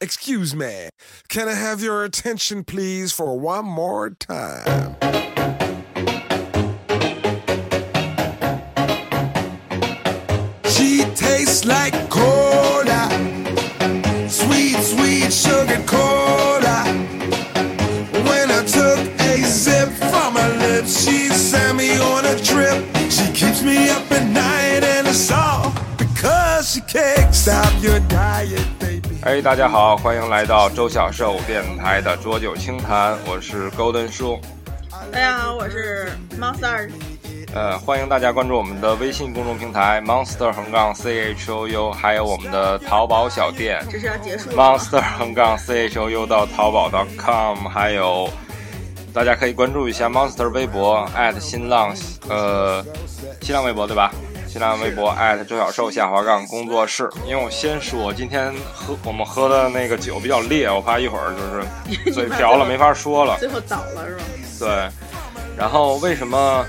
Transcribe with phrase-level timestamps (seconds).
[0.00, 0.88] Excuse me,
[1.28, 4.96] can I have your attention, please, for one more time?
[10.64, 13.08] She tastes like cola,
[14.28, 16.84] sweet, sweet sugar cola.
[18.26, 22.84] When I took a sip from her lips, she sent me on a trip.
[23.10, 28.81] She keeps me up at night, and it's all because she can't stop your diet.
[29.24, 34.36] 哎，大家好，欢迎来到周小寿电台的浊酒清谈，我是 Golden 叔。
[35.12, 36.10] 大家好，我是
[36.40, 36.90] Monster。
[37.54, 48.28] 呃，欢迎大家关注我们的微信公众平台 Monster 横杠 C H O U，还有我们的淘宝小店这是要结束 Monster 横杠 C H O U 到淘宝 .com，还有
[49.14, 51.94] 大家可以关注一下 Monster 微博，at 新浪
[52.28, 52.84] 呃
[53.40, 54.12] 新浪微博对吧？
[54.52, 55.16] 新浪微博
[55.48, 57.08] 周小寿下滑杠工作室。
[57.26, 63.38] 因为我先说，今天喝我们喝的那个酒比较烈，我怕一会儿就是 嘴瓢了没法说了。
[63.38, 64.22] 最后倒了是吧？
[64.58, 64.90] 对，
[65.56, 66.66] 然后为什么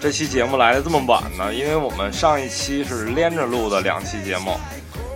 [0.00, 1.54] 这期节目来的这么晚呢？
[1.54, 4.58] 因为我们上一期是连着录的两期节目，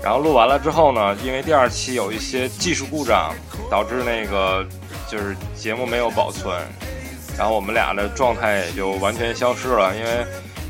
[0.00, 3.34] 然后录完了之后呢，因为第二期有一些技术故障，
[3.68, 4.64] 导致那个
[5.10, 6.56] 就是节目没有保存，
[7.36, 10.24] 然后我们俩的状态也就完全消失了，因为。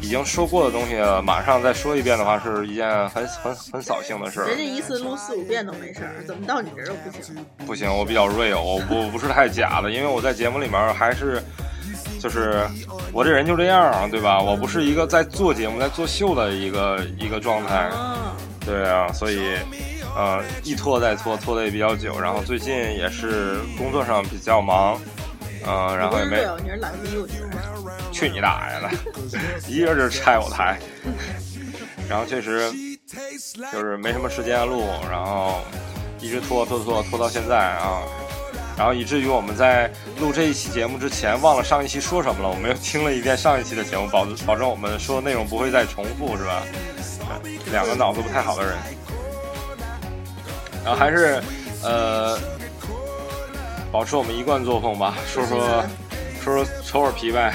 [0.05, 4.47] 已经说过的东西，马上再说一遍的话，是一件很很很扫兴的事儿。
[4.49, 7.35] 人家一次录四五遍都没事儿，怎么到你这儿就不行？
[7.67, 11.43] 不行，我比较 real，我不不是太假的，因为我在节目里面还是，
[12.21, 12.67] 就是
[13.15, 14.39] 我这人就这样，对吧？
[14.39, 17.75] 我不是一个在做节目、在做秀的一个一个状态。
[17.89, 19.57] 啊，对啊，所以，
[20.15, 22.21] 呃，一拖再拖，拖的也比较久。
[22.21, 25.01] 然后最近也是工作上比较忙，
[25.67, 27.74] 嗯、然后也没你是 real，你是懒逼，我觉得。
[28.15, 28.89] 去你大爷的，
[29.69, 30.79] 一个劲儿拆我台。
[32.09, 32.71] 然后确实
[33.73, 35.61] 就是没什么时间录，然后
[36.21, 38.03] 一直拖拖拖拖到现在啊，
[38.77, 39.91] 然后以至于我们在
[40.21, 46.63] 录这一期节目之前忘了上一期说什么了，我们又听了一遍上一期的节目，保保证我们说的内容不会再重复，是吧？
[47.73, 48.77] 两个脑子不太好的人，
[50.85, 51.43] 然后还是
[51.83, 52.39] 呃
[53.91, 55.85] 保持我们一贯作风吧，说说
[56.43, 57.55] 说说抽会儿皮呗。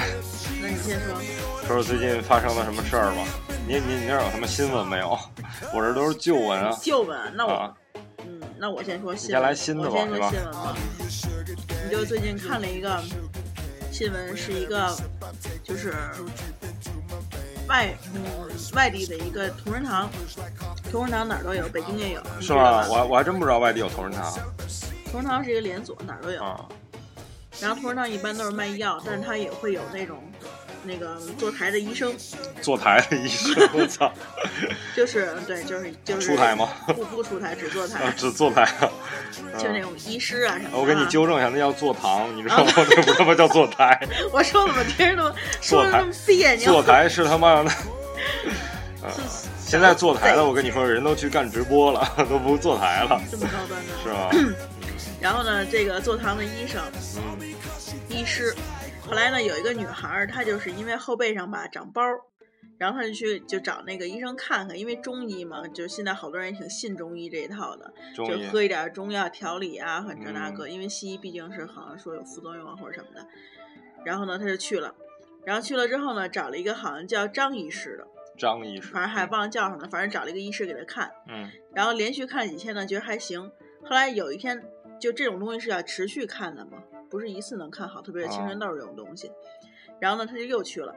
[0.70, 1.20] 那你先说。
[1.66, 3.24] 说说最近发生了什么事儿吧？
[3.66, 5.18] 你你你那儿有什么新闻没有？
[5.74, 6.76] 我这都是旧闻啊。
[6.80, 7.74] 旧闻，那我，啊，
[8.18, 9.42] 嗯，那我先说新你先。
[9.42, 10.76] 来新的吧我先说是吧新闻吧。
[11.84, 13.02] 你就最近看了一个
[13.90, 14.96] 新闻，是一个
[15.64, 15.92] 就是
[17.68, 18.22] 外嗯
[18.74, 20.08] 外地的一个同仁堂，
[20.90, 22.62] 同仁堂哪儿都有，北京也有，是吗？
[22.62, 24.32] 吧我我还真不知道外地有同仁堂
[25.10, 26.42] 同仁堂是一个连锁，哪儿都有。
[26.42, 26.64] 啊。
[27.60, 30.22] 然后同仁堂一般都是卖药，但是它也会有那种
[30.84, 32.12] 那个坐台的医生，
[32.62, 34.12] 坐台的医生， 我操，
[34.96, 38.90] 就是对，就是就是出台吗不不出台，只坐啊台，只坐台啊。
[39.58, 40.80] 就那种医师啊什么的啊。
[40.80, 42.72] 我给你纠正一下，那叫坐堂，你知道吗？
[42.76, 44.00] 那不他妈叫坐台，
[44.32, 46.72] 我说怎么听着说的那么别扭？
[46.72, 47.70] 坐台是他妈的。
[49.02, 49.08] 啊，
[49.64, 53.92] 现在坐台的，我跟你说，人都去干直播了，都不坐台了，这么高端的。
[54.02, 54.56] 是吧？
[55.20, 56.80] 然后呢，这个坐堂的医生、
[57.16, 57.54] 嗯
[58.08, 58.54] 医师，
[59.10, 62.20] 后来呢有一个女孩儿，她就是因为后背上吧长包儿，
[62.78, 73.26] 然后她就去就找那个医生看看，因为中医嘛，就是现在好多人也挺信中医这一套的，就喝一点中药调理啊，或者这那个，嗯因为西医毕竟是好像说有副作用啊或者什么的。
[74.04, 74.94] 然后呢，她就去了，
[75.44, 78.06] 然后去了之后呢，找了一个好像叫张医师的，
[78.38, 81.10] 张医师，反正还忘了叫什么了，反正找了一个医师给她看。
[81.26, 83.50] 嗯然后连续看了几天呢，觉得还行。
[83.82, 84.62] 后来有一天，
[85.00, 89.30] 就这种东西是要持续看的嘛，不是一次能看好，特别是青春痘这种东西。
[89.98, 90.94] 然后呢，他就又去了，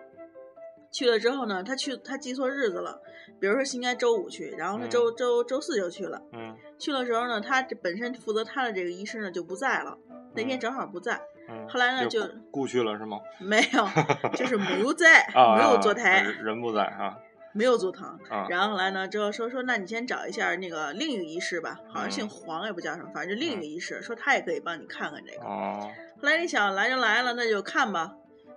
[0.92, 3.02] 去了之后呢，他去他记错日子了，
[3.40, 6.22] 比如说是应该周五去，然后他周、周周四就去了。
[6.32, 9.98] 嗯去的时候呢，他这本身负责他的这个医师呢就不在了，
[10.36, 11.20] 那天正好不在，
[11.50, 11.68] 嗯。
[11.68, 13.20] 后来呢就就故去了是吗？
[13.40, 16.22] 没有，就是没有在，啊，没有啊坐台。
[16.22, 17.18] 人人不在啊。
[17.54, 25.46] 没有足疼，啊然后后来呢，之后说说，那你先找一下那个另一个医师吧，好像姓嗯黄也不叫什么，反正就另一个医师，说他也可以帮你看看这个。
[25.46, 25.90] 哦，
[26.20, 28.16] 后来一想来就来了，那就看吧，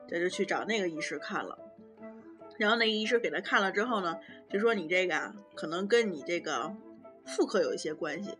[0.09, 1.59] 这就去找那个医师看了。
[2.59, 4.19] 然后那个医师给他看了之后呢，
[4.50, 6.75] 就说你这个啊，可能跟你这个
[7.26, 8.38] 妇科有一些关系，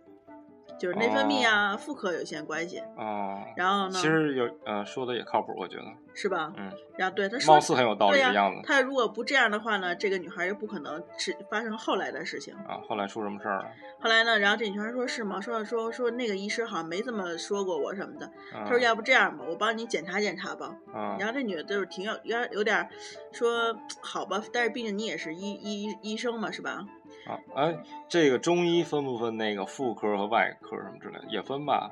[0.79, 2.79] 就是内分泌啊、妇科有一些关系。
[2.97, 3.45] 啊。
[3.57, 5.85] 然后呢，其实有呃说的也靠谱，我觉得，
[6.15, 6.53] 是吧？
[6.57, 12.55] 嗯，然后对他说，貌似很有道理的样子他如果不这样的话呢，这个女孩又不可能是发生后来的事情。
[12.69, 12.81] 啊。
[12.89, 13.67] 后来出什么事儿了？
[14.01, 15.41] 后来呢，然后这女孩说是吗？
[15.41, 18.31] 说说说那个医师好像没这么说过我什么的。
[18.53, 20.77] 他他说要不这样吧，我帮你检查检查吧。
[20.93, 22.89] 啊然后这女的就是挺有有点有点儿
[23.33, 26.85] 说好吧，但是毕竟你也是医医医生嘛，是吧？
[27.29, 27.77] 啊，哎，
[28.09, 31.25] 这个中医分不分那个妇科和外科什么之类的？
[31.29, 31.91] 也分吧？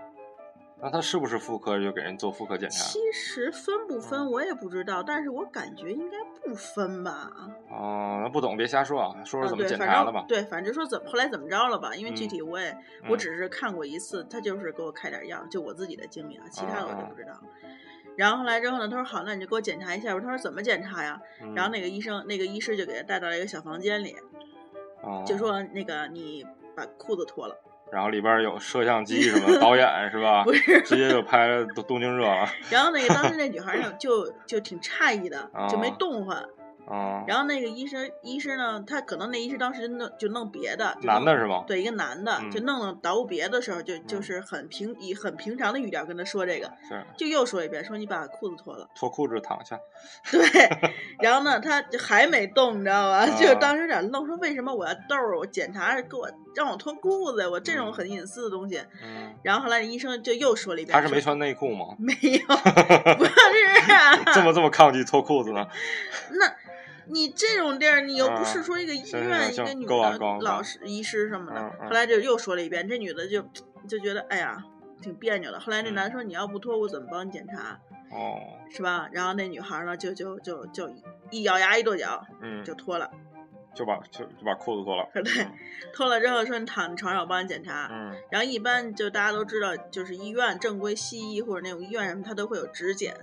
[0.83, 2.85] 那他是不是妇科就给人做妇科检查？
[2.85, 7.31] 其实分不分我也不知道，但是我感觉应该不分吧。
[7.71, 10.29] 哦，那不懂别瞎说啊，说说啊，怎么检查的吧正。
[10.29, 12.77] 对，反正说怎么后来怎么着了吧，因为具嗯体我也、
[13.09, 17.33] 我嗯只是看过一次，他就是给我开点药，就我自己的经历啊，其他的我就不知道。
[18.17, 20.21] 然后后来之后呢，他说好，那你就给我检查一下吧。
[20.21, 21.19] 他说怎么检查呀？
[21.43, 24.15] 嗯然后那个医生，那个医师就给他带到了一个小房间里，
[25.05, 26.45] 哦就说那个你
[26.77, 27.55] 把裤子脱了，
[27.93, 30.43] 然后里边有摄像机什么的 导演是吧？
[30.45, 32.49] 不是直接就拍了东东京热了。
[32.71, 36.45] 然后那个当时那女孩呢就就挺诧异的，就没哦动弹。
[36.87, 41.65] 啊，然后那个医生医生呢，他可能那医生当时就弄就弄别的，男的是吗？
[41.67, 48.89] 对，一个男的，就嗯弄弄捣别的时候，就就嗯是很平以很平常的语调跟他说这个，是就又说一遍，说你把裤子脱了。
[48.95, 49.79] 脱裤子躺下。
[50.31, 50.41] 对，
[51.21, 53.27] 然后呢，他就还没动，你知道吧？
[53.39, 58.79] 就啊当时有点愣，说为什么我要逗我检查给我让我脱裤子，我这种嗯很隐私的东西。
[59.03, 61.87] 嗯，然后后来医生就又说了一遍，他是没穿内裤吗？
[61.99, 62.57] 没有，
[63.17, 65.67] 不是啊， 这么这么抗拒脱裤子呢？
[66.33, 66.53] 那。
[67.09, 71.87] 你这种地儿，你又不啊是说一个医院，一个女的老师、医师什么的。
[71.87, 73.43] 后来就又说了一遍，这女的就
[73.89, 74.65] 就觉得哎呀
[75.03, 75.61] 挺别扭的。
[75.61, 77.81] 后来那嗯男的说你要不脱，我怎么帮你检查，
[78.11, 78.41] 哦，
[78.71, 79.09] 是吧？
[79.13, 80.91] 然后那女孩呢就就就就
[81.31, 83.11] 一咬牙一跺脚嗯，就脱了，
[83.75, 85.09] 就把就就把裤子脱了。
[85.23, 85.47] 对，
[85.93, 87.89] 脱了之后说你躺床上我帮你检查。
[87.91, 93.15] 嗯然后一般就大家都知道，就是医院正规西医或者那种医院什么，它都会有指检，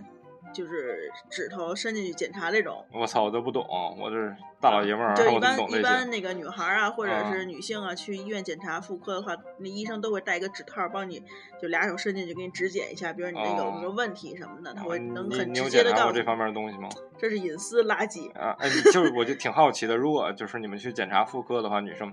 [0.54, 2.86] 就是指头伸进去检查这种。
[2.94, 3.66] 我操，我都不懂，
[4.00, 4.16] 我这
[4.60, 6.10] 大老爷们儿，就一般一般？
[6.10, 11.22] 那个女孩儿啊，或者啊是女性啊，去医院检查妇科的话，那医生都会带一个指套儿帮你，
[11.62, 16.88] 就俩手伸进去给你指检一下，比如你那有哦什么问题什么的，他会能很直接的告诉这方面的东西吗？
[17.18, 18.32] 这是隐私垃圾。
[18.38, 22.12] 啊，哎，就是我就挺好奇的，如果就是你们去检查妇科的话，女生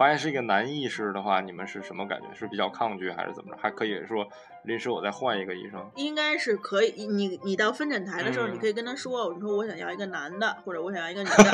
[0.00, 2.26] 发现是一个男医师的话，你们是什么感觉？
[2.34, 3.58] 是比较抗拒还是怎么着？
[3.60, 4.26] 还可以说
[4.64, 5.90] 临时我再换一个医生？
[5.94, 11.44] 应该是可以，你你到分诊台的时候，嗯你可以跟他说，你说我想要一个男的，或者我想要一个女 的。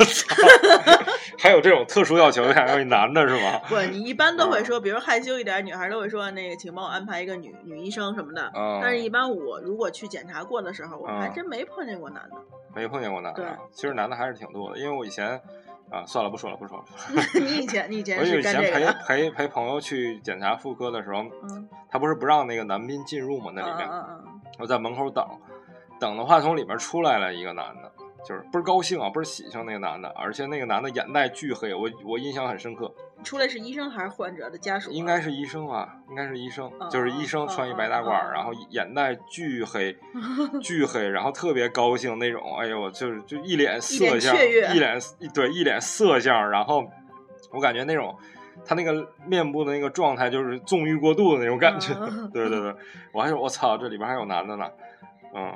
[1.37, 3.59] 还有这种特殊要求，想要一男的是吗？
[3.67, 8.43] 不，你一般都会嗯说，比如害羞一点，女孩都会说那个，请帮我安排一个女女医生什么的。
[8.53, 12.37] 啊，但是，一般我如果去检查过的时候，我还嗯真没碰见过男的。
[12.73, 15.41] 没碰见过男的其实男的还是挺多的，因为我以前
[15.89, 16.83] 啊，算了，不说了，不说了。
[17.39, 18.85] 你以前你以前我是以前陪？
[19.07, 23.51] 陪陪朋友去检查妇科的时候，嗯，他不是不让那个男宾进入吗？
[23.55, 25.25] 那里面，嗯嗯嗯我在门口等，
[25.99, 27.91] 等的话从里面出来了一个男的，
[28.27, 34.93] 就是倍儿高兴啊，倍儿喜庆那个男的，而且那个男的眼袋巨黑，我我印象很深刻，嗯，出来是医生还是患者的家属啊？
[34.93, 39.97] 应该是医生啊，应该是医生，嗯就是医生穿一白大褂然后眼袋巨黑，
[40.61, 46.83] 巨黑，然后特别高兴那种，哎呦，就是就一脸色相，一脸一对一脸色相，然后
[47.51, 48.13] 我感觉那种。
[48.65, 51.93] 他那个面部的那个状态，就是纵欲过度的那种感觉。
[51.93, 52.75] 嗯 对对对，
[53.13, 54.65] 我还说我操，这里边还有男的呢。
[55.33, 55.53] 嗯，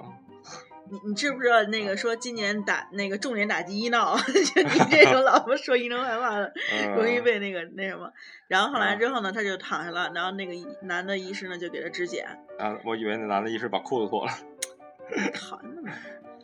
[0.92, 8.12] 你你知不知道那个说今年打那个重点打击医闹， 就你这种老婆说医生坏话的，嗯容易被那个那什么。
[8.50, 10.52] 然后后来嗯之后呢，他就躺下了，然后那个
[10.82, 12.26] 男的医师呢就给他指检，
[12.60, 14.32] 啊，我以为那男的医师把裤子脱了，
[15.34, 15.92] 讨厌的嗯嘛，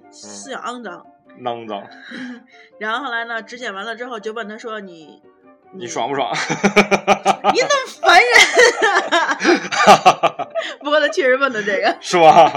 [0.10, 1.06] 思想肮脏。
[1.42, 1.84] 肮脏。
[2.80, 5.22] 然后后来呢，指检完了之后就问他说你。
[5.74, 6.32] 你爽不爽？
[6.34, 8.32] 你怎么烦人、
[9.92, 10.48] 啊？
[10.80, 12.50] 不过他确实问的这个，是吧？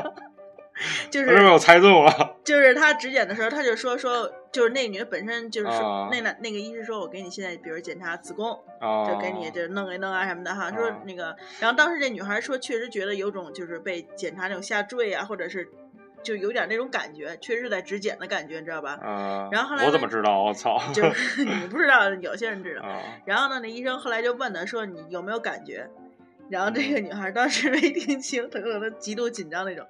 [1.11, 2.37] 就是我猜中了？
[2.45, 15.69] 就是他指检的时候，他就说说，就是那女的本身就是说，啊那男那个医生说，我给你现在比如检查子宫，啊，就给你就弄一弄啊什么的哈，说啊那个，然后当时这女孩说，确实觉得有种就是被检查那种下坠啊，或者是
[16.23, 18.99] 就有点那种感觉，确实是在指检的感觉，你知道吧？
[19.03, 20.43] 啊，然后后来我怎么知道？
[20.43, 20.81] 我操！
[20.93, 22.83] 就是 你不知道，有些人知道。
[22.83, 25.89] 啊，然后呢，那医生后来就问她说：“你有没有感觉？”
[26.51, 29.87] 然后这嗯个女孩当时 没听清，她可能极度紧张那种，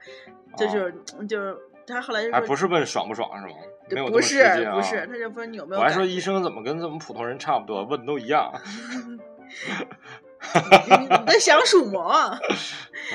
[0.56, 0.94] 就是
[1.28, 3.54] 就是她后来就说还不是问爽不爽是吗？
[3.90, 4.20] 没有这不。
[4.20, 4.38] 是
[4.72, 5.80] 不是，她就说你有没有？
[5.80, 8.52] 我还说医生怎么跟咱们普通人差不多，问都一样。
[10.88, 12.38] 你 你在想什么？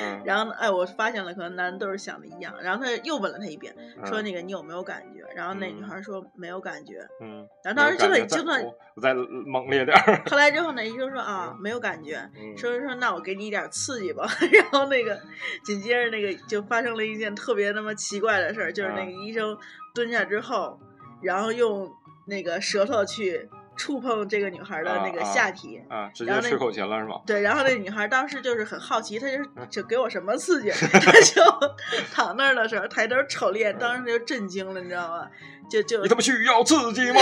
[0.00, 2.54] 嗯， 然后呢，哎，我发现了，可能男的都是想的一样。
[2.62, 5.24] 然后他又问了他一遍，说嗯那个你有没有感觉？
[5.34, 7.06] 然后那女嗯孩说没有感觉。
[7.20, 10.22] 嗯，然后当时就算没有感觉再就算我我再猛烈点儿。
[10.30, 14.26] 后来之后呢，医生说啊没有感觉，嗯说说那我给你一点刺激吧。
[14.52, 15.18] 然后那个
[15.64, 19.56] 紧接着那个就发生了一件特别他妈奇怪的事儿，就是那个啊医生
[19.94, 20.78] 蹲下之后，
[21.22, 21.90] 然后用
[22.26, 25.82] 那个舌头去触碰这个女孩的那个下体。
[25.88, 27.20] 啊，直接吃口琴了是吗？
[27.26, 31.42] 对，然后那女孩当时就是很好奇，她就 就给我什么刺激， 她就
[32.12, 35.28] 躺那儿的时候抬头瞅了一眼，当时就震惊了，你知道吗？
[35.68, 37.20] 就就你他妈需要刺激吗？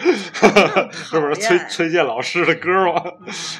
[0.92, 3.02] 是不是崔崔健老师的歌吗？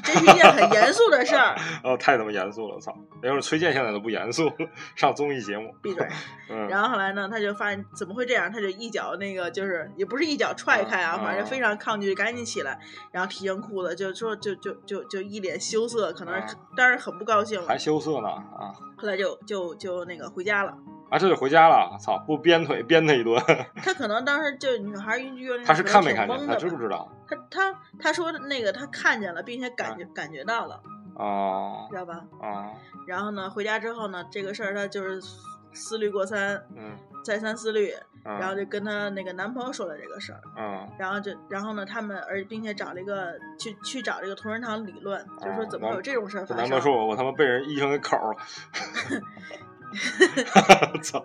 [0.02, 1.54] 这是一件很严肃的事儿。
[1.84, 2.96] 哦，太他妈严肃了，操！
[3.22, 4.50] 要是崔健现在都不严肃，
[4.96, 5.74] 上综艺节目。
[5.82, 6.06] 闭嘴。
[6.48, 6.66] 嗯。
[6.68, 12.78] 然后后来呢，他就发现怎么会这样，他就一脚那个就是也不是一脚踹开啊，反正非常抗拒，赶紧起来，
[13.12, 17.60] 然后提上裤子，就说就就就就一脸羞涩，可能是当时很不高兴。
[17.66, 18.72] 还羞涩呢啊！
[18.96, 20.74] 后来就就就那个回家了。
[21.10, 22.18] 啊，这就回家了，操！
[22.26, 23.36] 不鞭腿鞭他一顿。
[23.82, 26.46] 他可能当时就女孩晕厥那他是看没看见？
[26.46, 27.10] 他知不知道？
[27.28, 30.80] 他他他说的那个他看见了，并且感觉感觉到了。
[31.16, 31.86] 哦。
[31.90, 32.22] 知道吧？
[32.40, 32.70] 啊。
[33.06, 35.20] 然后呢，回家之后呢，这个事儿他就是
[35.72, 37.92] 思虑过三，嗯，再三思虑，
[38.24, 46.56] 然后就跟他那个男朋友说了这个事儿，嗯，然后就然后呢，他们而并且找了一个去去找这个同仁堂理论，就是说怎么有这种事儿发生？
[46.58, 48.36] 男朋友说我我他妈被人医生给口了。
[51.02, 51.24] 操，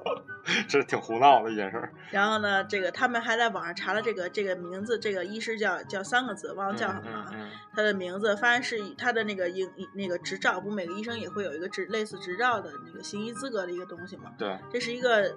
[0.68, 1.94] 这挺胡闹的一件事儿。
[2.12, 7.32] 然后呢，这个他们还在网上查了这个这个名字，这个医师叫叫三个字，忘了叫什么了。
[7.76, 14.32] 他的名字发现是他的那个医那个执照，不每个医生也会有一个执类似执照的那个行医资格的一个东西嘛？
[14.38, 15.36] 对，这是一个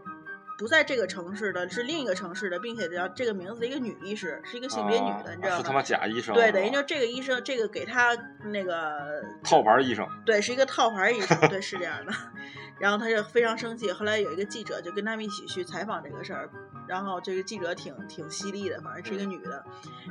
[0.58, 5.56] 不在这个城市的，是另一个城市的，并且叫这个名字的一个女医师，是一个性别女的，你知道吗？
[5.58, 6.34] 是他妈假医生。
[6.34, 10.04] 对，等于就这个医生，这个给他那个套牌医生。
[10.26, 12.12] 对，是一个套牌医生，对，是这样的。
[12.80, 16.50] 然后他就非常生气，后来有一个记者就跟他们一起去采访这个事儿，
[16.88, 19.64] 然后这个记者挺挺犀利的，反正是一个女的，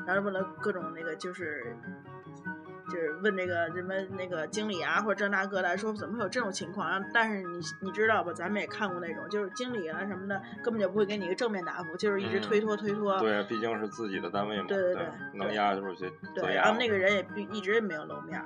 [0.05, 1.75] 然后问了各种那个就是
[2.89, 7.03] 就是问这个什么那个经理啊或者这那个的，说怎么会有这种情况？
[7.13, 13.19] 但是你你知道吧，咱们也看过那种，就是经理啊什么的根本就不会给你一个正面答复，就是一直推脱推脱。
[13.19, 14.65] 对，毕竟是自己的单位嘛。
[14.67, 16.11] 对对对，能压出去。
[16.33, 18.41] 对，然后那个人也一直也没有露面。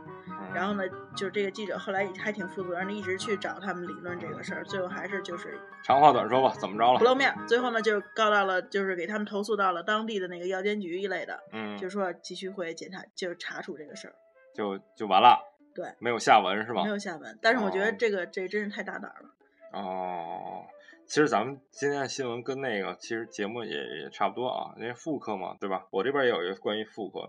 [0.54, 0.84] 然后呢，
[1.16, 7.00] 就是这个记者后来还挺负责任的，一直去找他们理论这个事儿，最后还是就是长话短说吧，怎么着了？
[7.00, 7.34] 不露面。
[7.48, 14.14] 最后呢，就告到了，就是给他们投诉到了当地的那个药监局一类的，嗯，就说继续会检查，就是查处这个事儿，
[14.54, 15.40] 就就完了。
[15.74, 16.84] 对，没有下文是吧？
[16.84, 17.40] 没有下文。
[17.42, 19.30] 但是我觉得这个这真是太大胆了。
[19.72, 20.66] 哦，
[21.08, 25.88] 其实咱们今天的新闻跟那个其实节目也也差不多啊，因为妇科嘛，对吧？
[25.92, 27.20] 我这边也有一个关于妇科。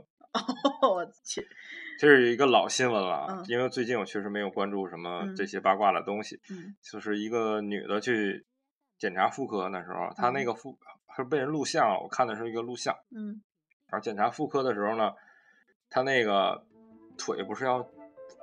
[0.80, 1.46] 哦，我去。
[1.98, 6.40] 这是一个老新闻了，因为最近我确实没有关注什么这些八卦的东西。
[6.50, 8.44] 嗯，就是一个女的去
[8.98, 10.76] 检查妇科那时候，她那个妇
[11.14, 12.92] 是被人录像了，我看的是一个录像。
[13.14, 13.40] 嗯，
[13.86, 15.12] 然后检查妇科的时候呢，
[15.90, 16.64] 她那个
[17.18, 17.86] 腿不是要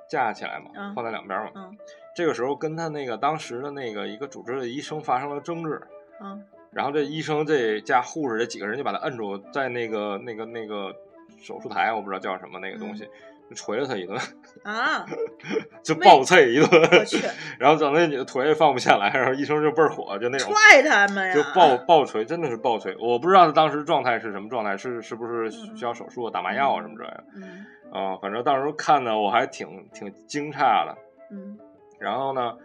[0.08, 1.50] 架起来嘛，放在两边嘛。
[1.54, 1.76] 嗯，
[2.14, 5.80] 这个时候跟他那个当时的那个一个主治的医生发生了争执。
[6.20, 10.94] 嗯，然后这医生这加护士这几个人就把他摁住在那个那个那个
[11.40, 13.08] 手术台，我不知道叫什么那个东西。
[13.52, 14.16] 捶了他一顿
[14.62, 15.04] 啊，
[15.82, 17.18] 就暴啐一顿，我去，
[17.58, 22.94] 然后整那女的腿也放不下来，然后医生就倍儿火，就那种踹他们呀，就暴暴捶，真的是暴捶。
[23.00, 27.24] 我不知道他当时状态是什么状态，是是不是需要手术、打麻药啊什么之类的。
[27.34, 30.96] 嗯，啊，反正到时候看的我还挺挺惊诧的。
[31.30, 31.58] 嗯，
[31.98, 32.56] 然后呢，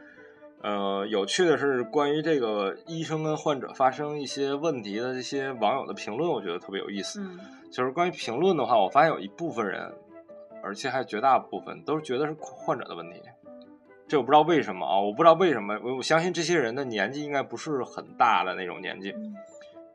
[0.62, 7.22] 呃，有趣的是关于这个医生跟患者发生一些问题的这些网友的评论，我觉得特别有意思。
[7.22, 7.40] 嗯，
[7.72, 9.94] 就是关于评论的话，我发现有一部分人。
[10.64, 13.22] 而且还绝大部分都是觉得是患者的问题，
[14.08, 15.00] 这我不知道为什么啊！
[15.00, 19.14] 我不知道为什么，我我相信这些人的年纪应该不是很大的那种年纪，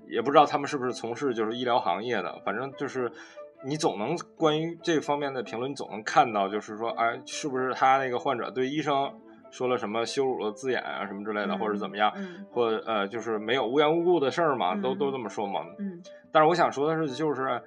[0.06, 2.38] 也不知道他们是不是从事就是医疗行业的。
[2.44, 3.10] 反正就是
[3.64, 9.12] 你总能关于这方面的评论，你总能看到，就是说，哎，是不是他那个患者对医生
[9.50, 12.12] 说了什么羞辱的字眼啊，什么之类的，或者怎么样，
[12.50, 15.60] 或呃，就是没有无缘无故的事儿嘛，都都这么说嘛。
[15.78, 16.02] 嗯。
[16.32, 17.60] 但是我想说的是，就是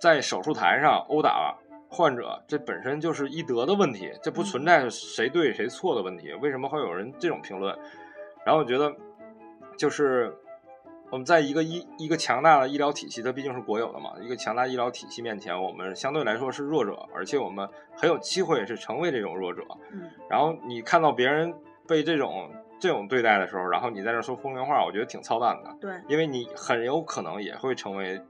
[0.00, 1.56] 在手术台上殴打。
[1.92, 6.32] 患者这本身就是医德的问题，这不存在谁对谁错的问题。
[6.34, 7.76] 为什么会有人这种评论？
[8.44, 8.94] 然后我觉得，
[9.76, 10.32] 就是
[11.10, 19.62] 我们在一个医一个强大的医疗体系，它毕竟是国有的嘛，一个强大医疗体系面前，我们相对来说是弱者，而且我们很有机会是成为这种弱者。
[19.92, 20.08] 嗯。
[20.28, 21.52] 然后你看到别人
[21.86, 25.76] 被这种这种对待的时候，然后你在这说风凉话，我觉得挺操蛋的。
[25.80, 25.92] 对。
[26.08, 28.20] 因为你很有可能也会成为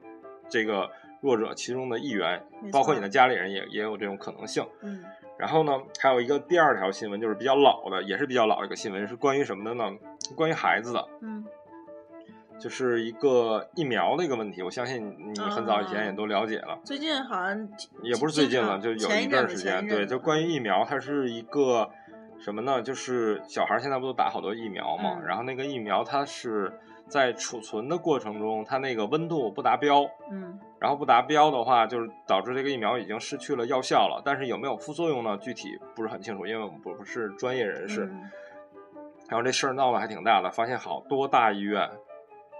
[0.49, 0.91] 这个。
[1.23, 4.67] 弱者其中的一员，包括你的家里人也也有这种可能性。
[4.81, 5.05] 嗯，
[5.37, 9.85] 然后呢，还有一个第二条新闻，就是比较老的，也是比较老一个新闻，是关于什么的呢？
[10.35, 11.07] 关于孩子的。
[11.21, 11.45] 嗯，
[12.61, 14.63] 就是一个疫苗的一个问题。
[14.63, 16.79] 我相信你很早以前也都了解了。
[16.85, 17.69] 最近好像
[18.03, 19.89] 也不是最近了，就有一段时间。
[19.89, 21.91] 对，就关于疫苗，它是一个
[22.39, 22.83] 什么呢？
[22.83, 25.19] 就是小孩现在不都打好多疫苗嘛？
[25.27, 26.73] 然后那个疫苗它是。
[27.09, 34.23] 在储存的过程中，它那个温度不达标，嗯，然后不达标的话，就是导致这个疫苗已经失去了药效了。
[34.25, 35.37] 但是有没有副作用呢？
[35.39, 38.09] 具体不是很清楚，因为我们不是专业人士。
[39.29, 41.91] 然后这事儿闹得还挺大的，发现好多大医院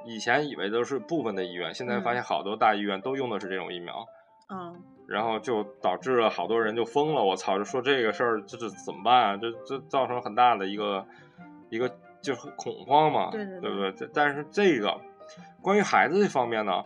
[0.05, 4.07] 以前以为都是部分的医院，现在发现好多大医院都用的是这种疫苗，
[4.49, 7.23] 嗯，然后就导致了好多人就疯了。
[7.23, 9.37] 我操，就说这个事儿这这怎么办啊？
[9.37, 11.07] 这这造成很大的一个
[11.69, 11.91] 一个
[12.23, 13.93] 就是恐慌嘛，对对对不对？
[13.93, 15.01] 这但是这个
[15.63, 16.83] 关于孩子这方面呢，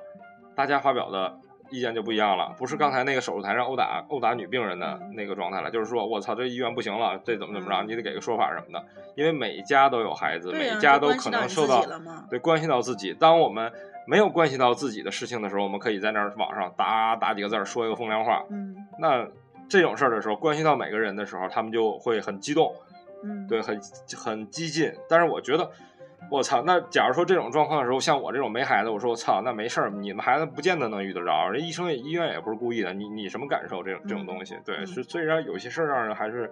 [0.54, 1.38] 大家发表的
[1.74, 11.84] 意见就不一样了，不是刚才那个手术台上殴打殴打女病人的嗯那个状态了，就是说我操，这医院不行了，这怎么怎么着，嗯你得给个说法什么的，因为每家都有孩子，每家都可能受到。
[12.30, 13.12] 对关系到自己。
[13.12, 13.72] 当我们
[14.06, 18.44] 没有关系到自己的事情的时候，我们可以在那儿网上打打几个字儿，说一个风凉话。
[18.50, 19.26] 嗯那
[19.68, 22.74] 这种事儿的时候，关系到每个人的时候，他们就会很激动，
[23.24, 23.80] 嗯，对，很
[24.16, 24.92] 很激进。
[25.08, 25.70] 但是我觉得，
[26.30, 33.82] 我操，那假如说这种状况的时候，像我这种没孩子，我说我操，那没事儿，你们孩子不见得能遇得着，人医生也医院也不是故意的，你你什么感受？
[33.82, 36.50] 这种这种东西，对，嗯是虽然有些事儿让人还是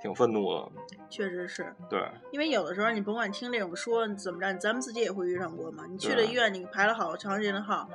[0.00, 0.70] 挺愤怒的，
[1.08, 5.84] 确实是对，因为有的时候你甭管听这种说怎么着，咱们自己也会遇上过嘛。
[5.88, 7.88] 你去了医院，你排了好长时间的号，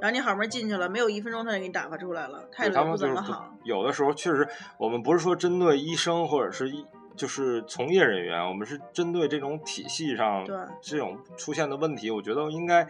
[0.00, 3.52] 然后你好不容易进去了，没有一分钟他就给你打发出来了，态度也不怎么好。
[3.64, 4.46] 有的时候确实，
[4.78, 12.86] 我们不是说针对医生或者是医就是从业人员，我们是针对这种体系上对这种出现的问题，我觉得应该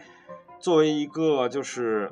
[0.59, 2.11] 作为一个就是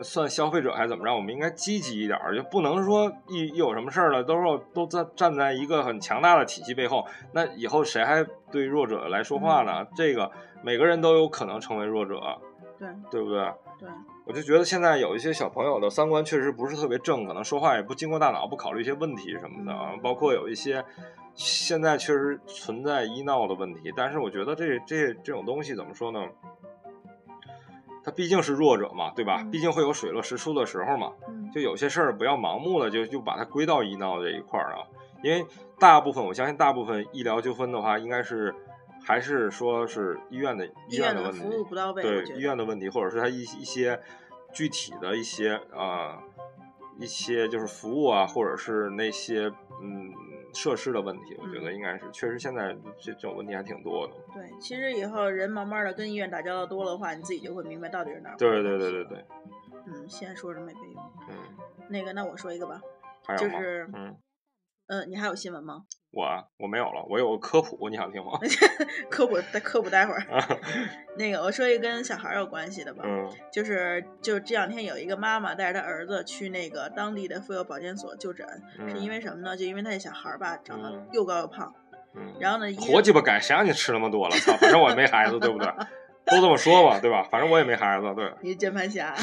[0.00, 9.86] 算消费者还是怎么着，我们应该积极一点儿，就不能说一一有什么事儿了，都是都在站在一个很强大的体系背后，那以后谁还对弱者来说话呢？
[9.96, 10.30] 这个
[10.62, 12.20] 每个人都有可能成为弱者，
[12.78, 13.52] 对对不对？
[13.78, 13.88] 对，
[14.26, 20.84] 我就觉得现在有一些小朋友的三观确实不是特别正，可能说话也不经过大脑，不考虑一些问题什么的包括有一些
[21.34, 23.92] 现在确实存在医闹的问题。
[23.96, 26.20] 但是我觉得这这这种东西怎么说呢？
[28.04, 29.38] 他毕竟是弱者嘛，对吧？
[29.40, 31.12] 嗯毕竟会有水落石出的时候嘛。
[31.26, 34.84] 嗯，就有些事儿不要盲目的就就把它归到医闹这一块儿啊，
[35.22, 35.46] 因为
[35.78, 38.54] 大部分我相信大部分医疗纠纷的话，应该是
[39.04, 44.00] 还是说是医院的医院的服务不到位，对医院的问题，或者是他一一些
[44.52, 46.18] 具体的一些呃
[46.98, 50.10] 一些就是服务啊，或者是那些嗯
[50.54, 54.14] 设施的问题，我觉得嗯应该是确实现在这这种问题还挺多的。
[54.32, 58.36] 对，其实以后人慢慢的跟医院打交道多了的话，你自己就会明白到底是哪儿。
[58.38, 59.04] 对对对对。
[59.04, 59.24] 对，
[59.86, 61.02] 嗯，现在说什么也没用。
[61.28, 61.36] 嗯，
[61.90, 62.80] 那个，那我说一个吧？
[63.36, 64.16] 就是嗯，
[64.86, 65.84] 嗯，你还有新闻吗？
[66.14, 68.38] 我啊我没有了，我有个科普，你想听吗？
[69.10, 70.22] 科普，再科普待会儿。
[71.18, 78.46] 那个，我说一个跟小孩儿有关系的吧，嗯就是就这两天有一个妈妈带着她儿子去那个当地的妇幼保健所就诊，
[78.78, 79.56] 嗯，是因为什么呢？
[79.56, 81.72] 就因为他这小孩儿吧，长得嗯又高又胖，
[82.14, 84.36] 嗯然后呢，活鸡巴改，谁让你吃那么多了？
[84.38, 85.68] 操，反正我也没孩子，对不对？
[86.26, 87.22] 都这么说吧，对吧？
[87.30, 89.14] 反正我也没孩子，对， 你是键盘侠。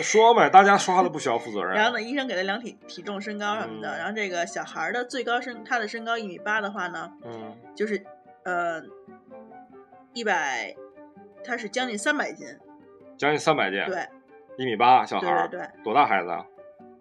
[0.00, 1.74] 说呗，大家说话都不需要负责任。
[1.74, 3.96] 然后呢，医生给他量体体重、身高什么的。
[3.96, 8.02] 嗯然后这个小孩儿的最高身，他的身高一米八的话呢，嗯，就是
[8.44, 8.80] 呃
[10.14, 10.74] 一百，
[11.44, 12.46] 他是将近三百斤。
[13.18, 14.08] 将近三百斤，对，
[14.56, 16.44] 一米八，小孩儿，对对对，多大孩子啊？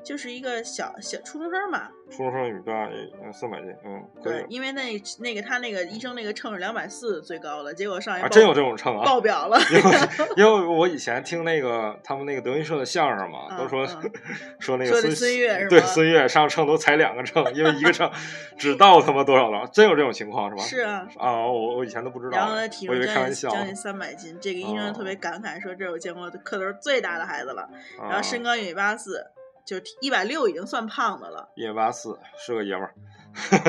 [0.03, 1.89] 就是一个小小初中生嘛。
[2.09, 2.87] 初中生一米八，
[3.23, 4.45] 嗯，三百斤，嗯，对，。
[4.49, 9.05] 因为那那个他那个医生那个秤是两百四最高的，结果上一啊，报真有这种秤啊！
[9.05, 9.57] 爆表了。
[9.71, 9.97] 因为
[10.35, 14.11] 因为我以前听那个他们那个德云社的相声嘛，嗯都说嗯
[14.59, 18.11] 说那个孙孙悦是对孙悦上秤都踩两个秤，因为一个秤
[18.59, 20.61] 只到他妈多少了，真有这种情况是吧？
[20.63, 21.07] 是啊。
[21.17, 23.49] 啊，我我以前都不知道，然后他，体我以重为开玩笑。
[23.49, 29.23] 将近将近三百斤，这个医生特别哦感慨说：“这是我见过的个头最大的孩子了。”然后身高高一米八四，
[29.65, 31.51] 就是一百六已经算胖的了。
[31.55, 32.93] 一米八四，是个爷们儿，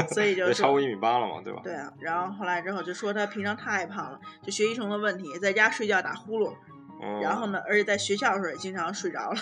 [0.08, 1.60] 所以就是超过一米八了嘛，对吧？
[1.62, 6.52] 对啊，然后后来之后就说他平常太胖了，就学习成了问题，在家睡觉打呼噜，
[7.02, 9.36] 嗯、然后呢，而且在学校的时候也经常睡着了，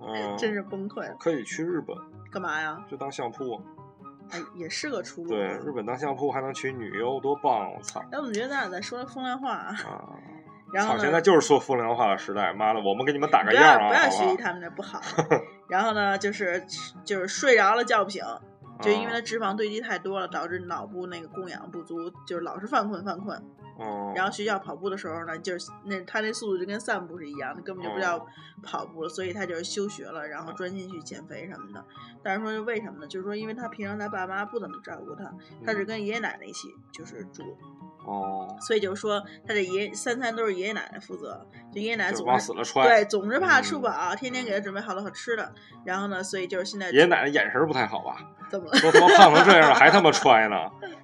[0.00, 1.16] 嗯，真是崩溃了。
[1.18, 1.96] 可以去日本，
[2.30, 2.84] 干嘛呀？
[2.90, 3.60] 就当相扑。
[4.30, 5.28] 哎，也是个出路。
[5.28, 7.70] 对，日本当相扑还能娶女优，多棒！
[7.72, 9.76] 我操哎，我怎么觉得咱俩在说风凉话啊？
[9.86, 10.16] 啊！
[10.72, 15.00] 然后操，现，在就是说风凉话的时代，妈的，我们给你们打个样啊，要不要学习他们的不好。
[15.68, 16.64] 然后呢，就是
[17.04, 18.22] 就是睡着了叫不醒，
[18.80, 23.40] 就因为他啊脂肪堆积太多了，导致脑部那个供氧不足，就是老是犯困犯困。
[23.76, 28.26] 嗯，然后学校跑步的时候呢，就是那他那速度就跟散步是一样的，根本就不叫哦
[28.62, 31.84] 跑步了，所以他就是休学了，然后专心去减肥什么的。
[32.22, 33.06] 但是说为什么呢？
[33.08, 35.32] 就是说因为他平常他爸妈不怎么照顾他，
[35.66, 37.42] 他是跟爷爷奶奶一起就是住，
[38.04, 42.86] 哦，所以就是说他这爷爷三餐都是爷爷奶奶负责，就爷爷奶奶总是往死了揣。
[42.86, 45.52] 对总是怕吃嗯不饱，天天给他准备好多好吃的。
[45.84, 48.16] 然后呢，所以就是现在爷爷奶奶眼神不太好吧？
[48.50, 48.80] 怎么了？
[48.80, 50.56] 都他妈胖成这样了，还他妈揣呢？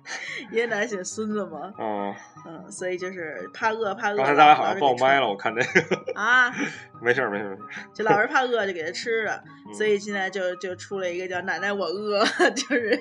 [0.53, 1.73] 爷爷奶奶喜欢孙子吗？
[1.79, 2.15] 嗯，
[2.47, 4.17] 嗯，所以就是怕饿怕饿。
[4.17, 6.13] 刚才咱俩好像爆麦了，我看这个。
[6.15, 6.51] 啊。
[7.01, 7.59] 没事，没事儿，没事儿。
[7.95, 12.97] 就老是怕饿，就给他吃的，嗯所以现在就就出了一个叫“奶奶我饿”， 就是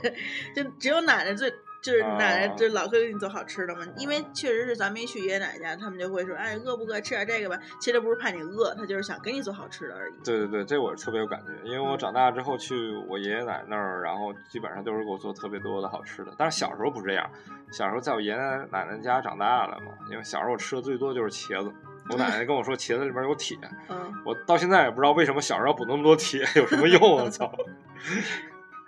[0.55, 1.51] 就只有奶奶最
[1.82, 3.86] 就是奶奶啊就老会给你做好吃的嘛。
[3.98, 7.00] 因为确实是咱们一去爷爷奶奶家，他们就会说，哎，饿不饿？
[7.02, 7.58] 吃点这个吧。
[7.80, 10.13] 其实不是怕你饿，他就是想给你做好吃的而已。
[10.24, 12.76] 对对对，这我特别有感觉，因为我长大之后去
[13.08, 16.34] 我爷爷奶奶那儿，然后基本上都是给我做特别多的好吃的。
[16.38, 17.30] 但是小时候不这样，
[17.72, 18.38] 小时候在我爷爷
[18.72, 21.72] 奶奶家长大了嘛，因为小时候我吃的最多就是茄子。
[22.12, 23.56] 我奶奶跟我说茄子里边有铁，
[23.88, 27.30] 嗯， 我到现在也不知道为什么小时候要补那么多铁有什么用啊！
[27.30, 27.52] 操！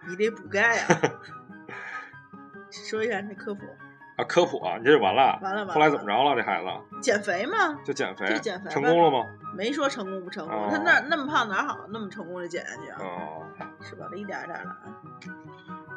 [0.08, 0.88] 你得补钙啊。
[2.72, 3.66] 说一下你的科普，
[4.16, 5.40] 啊，科普啊，你这就完了。
[5.42, 6.36] 完了完了后来怎么着了？
[6.36, 9.26] 这孩子减肥嘛，就减肥，就减肥成功了吗？
[9.56, 12.98] 没说成功不成功，哦他那那么胖哪好那么成功的减下去啊？
[13.02, 13.44] 哦。
[13.82, 14.08] 是吧？
[14.16, 14.74] 一点儿点儿来。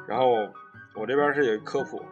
[0.06, 0.32] 然后
[0.94, 2.02] 我这边是有科普，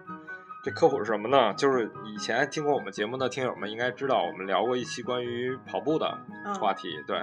[0.63, 1.53] 这科普是什么呢？
[1.55, 7.21] 就是以前听过我们节目的听友们应该知道，我们聊过一期关于跑步的嗯话题，对。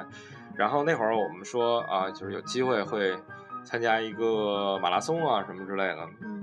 [0.55, 3.17] 然后那会儿我们说啊，就是有机会会
[3.63, 6.38] 参加一个马拉松啊什么之类的，嗯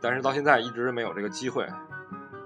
[0.00, 1.66] 但是到现在一直没有这个机会。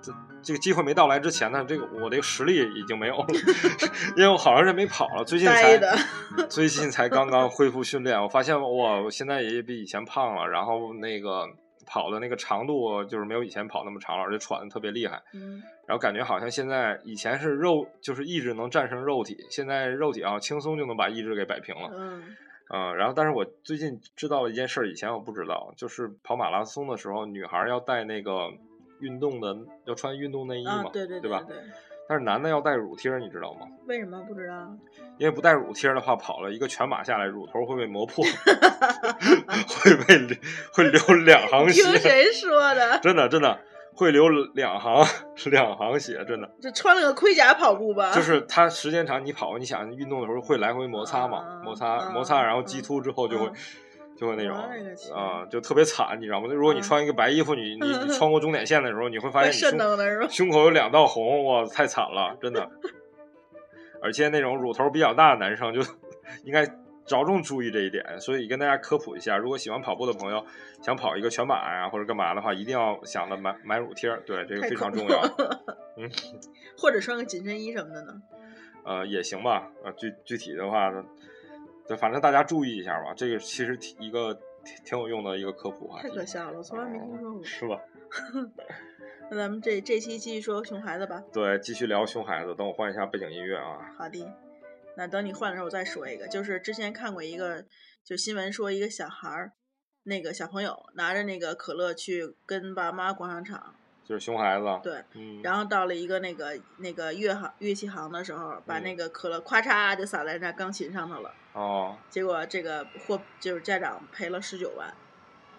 [0.02, 3.26] 这这个机会没到来之前呢，这个我这个实力已经没有了，
[4.16, 5.78] 因为我好长时间没跑了，最近才
[6.48, 11.46] 最近才刚刚恢复训练，我发现哇，我现在也比以前胖了，然后那个
[11.86, 15.62] 跑的那个长度就是没有以前跑那么长了，而且喘的特别厉害，嗯。
[15.86, 22.22] 然后感觉好像现在以前是肉就是意志能战胜肉体，现在肉体啊轻松就能把意志给摆平了，嗯
[22.72, 28.50] 嗯，然后但是我最近知道了一件事儿，以前我不知道，就是跑马拉松的时候，女孩儿要带那个
[29.00, 29.56] 运动的
[29.86, 31.42] 要穿运动内衣嘛，啊，对对吧？
[31.48, 31.56] 对，
[32.08, 33.66] 但是男的要带乳贴儿，你知道吗？
[33.86, 34.76] 为什么不知道？
[35.18, 38.24] 因为不带乳贴儿的话，跑了一个全马下来，乳头会被磨破，
[39.68, 40.36] 会被流
[40.72, 42.98] 会流两行血听血，谁说的？
[43.02, 43.58] 真的真的
[43.94, 45.04] 会流两行
[45.50, 48.12] 两行血，真的这穿了个盔甲跑步吧？
[48.14, 53.52] 就是它时间长，你跑，你想运动的时候会来回摩擦嘛，啊摩擦啊摩擦，然后嗯激突之后就会嗯
[54.16, 54.56] 就会那种
[55.14, 56.48] 啊，就特别惨，你知道吗？
[56.52, 60.28] 如果你嗯穿一个白衣服，你你你穿过终点线的时候，你会发现你？
[60.30, 62.68] 胸口有两道红，哇，太惨了，真的。
[64.02, 65.80] 而且那种乳头比较大的男生就
[66.44, 66.66] 应该
[67.06, 70.44] 着重注意这一点，所以跟大家科普一下，如果喜欢跑步的朋友
[70.82, 75.20] 想跑一个全马呀、或者干嘛的话，一定要想着买买乳贴儿，对这个非常重要。
[75.28, 75.42] 怖
[75.98, 76.10] 嗯，
[76.78, 78.22] 或者穿个紧身衣什么的呢？
[78.84, 81.04] 呃，也行吧，呃，具具体的话呢，
[81.86, 84.32] 对，反正大家注意一下吧，这个其实挺一个
[84.64, 87.44] 挺挺有用的一个科普话题，太可笑了，我从来没听说过。
[87.44, 87.80] 是吧？
[89.30, 91.22] 那咱们这这期继续说熊孩子吧。
[91.32, 93.78] 对，继续聊熊孩子，等我换一下背景音乐啊。
[93.96, 94.26] 好的，
[94.96, 97.64] 那等你换的时候我再说一个，就是之前看过一个，
[98.04, 99.52] 就新闻说一个小孩儿，
[100.04, 103.74] 那个小朋友拿着那个可乐去跟爸妈逛商场，
[104.04, 114.92] 就是熊孩子，对，嗯，然后到了一个那个那个乐行乐器行的时候，把嗯那个可乐咵嚓就洒在那钢琴上头了，哦，结果这个货就是家长赔了十九万，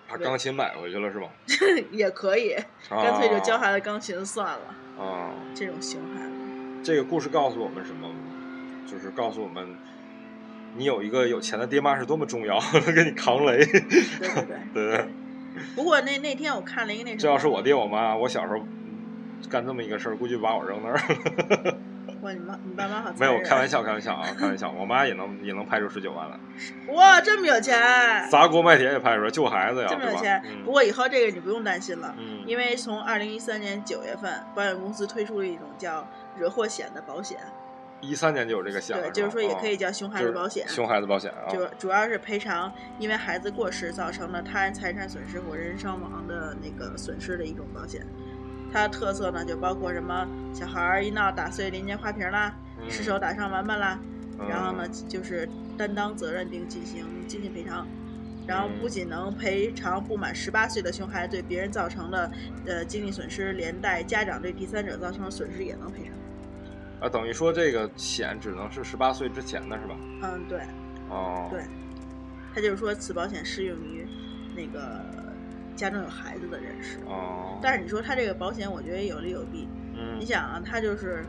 [0.08, 1.30] 把钢琴买回去了是吧？
[1.91, 2.52] 也可以，
[2.89, 5.34] 啊干脆就教孩子钢琴算了，啊。
[5.56, 6.32] 这种熊孩子。
[6.84, 8.10] 这个故事告诉我们什么？
[8.91, 9.65] 就是告诉我们，
[10.75, 13.65] 你有一个有钱的爹妈是多么重要， 能给你扛雷。
[13.65, 13.80] 对
[14.19, 15.06] 对对。
[15.75, 21.77] 不过那那天我看了一个那什么，这要是我爹我妈，我小时候嗯干这么一个事儿，估计把我扔那儿了。
[22.21, 24.69] 哇，你妈你爸妈好没有，开玩笑，开玩笑啊，开玩笑。
[24.71, 26.39] 我妈也能也能拍出十九万来，
[26.93, 27.75] 哇，这么有钱，
[28.30, 30.41] 砸锅卖铁也拍出来，救孩子呀，这么有钱。
[30.45, 37.39] 嗯不过以后这个你不用担心了，嗯，因为从二零一三年九月份，保险公司推出了一种叫惹祸险的保险，
[38.02, 40.68] 一三年就有这个项目，对，就是说也可以叫叫熊孩子保险。
[40.68, 48.06] 熊孩子保险啊，就主要是赔偿因为孩子过失造成的他人财产损失或人伤亡的那个损失的一种保险。
[48.74, 54.00] 它的特色呢，就包括什么小孩儿一闹打碎邻家花瓶啦，嗯失手打伤玩伴啦，
[54.40, 57.88] 嗯然后呢就是担当责任并进行经济赔偿。
[58.48, 62.32] 然后不仅能赔偿不满十八岁的熊孩子对别人造成的
[62.66, 66.14] 呃经济损失，连带家长对第三者造成的损失也能赔偿。
[67.02, 69.96] 啊，等于说这个险只能是十八岁之前的是吧？
[70.22, 70.62] 嗯，对，
[71.10, 71.64] 哦，对
[72.54, 74.08] 他就是说此保险适用于
[74.56, 75.04] 那个
[75.76, 77.00] 家中有孩子的人士。
[77.08, 79.68] 哦，但是你说他这个保险，我觉得有利有弊。
[79.96, 81.26] 嗯你，想啊，他就是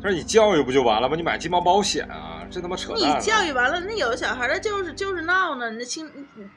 [0.00, 1.16] 他说你教育不就完了吗？
[1.16, 3.20] 你买鸡毛保险啊，这他妈扯淡你！
[3.20, 6.08] 教育完了，那有的小孩他就是就是闹呢，那青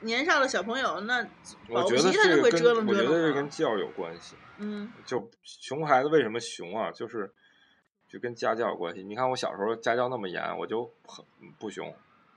[0.01, 1.29] 年少的小朋友那保
[1.67, 3.33] 不我觉得齐他就会这个跟折腾折我觉得这。
[3.33, 4.35] 跟教育有关系。
[4.59, 6.91] 嗯就熊孩子为什么熊啊？
[6.91, 7.29] 就是
[8.13, 9.01] 就跟家教有关系。
[9.01, 11.25] 你看我小时候家教那么严，我就很
[11.57, 11.91] 不凶，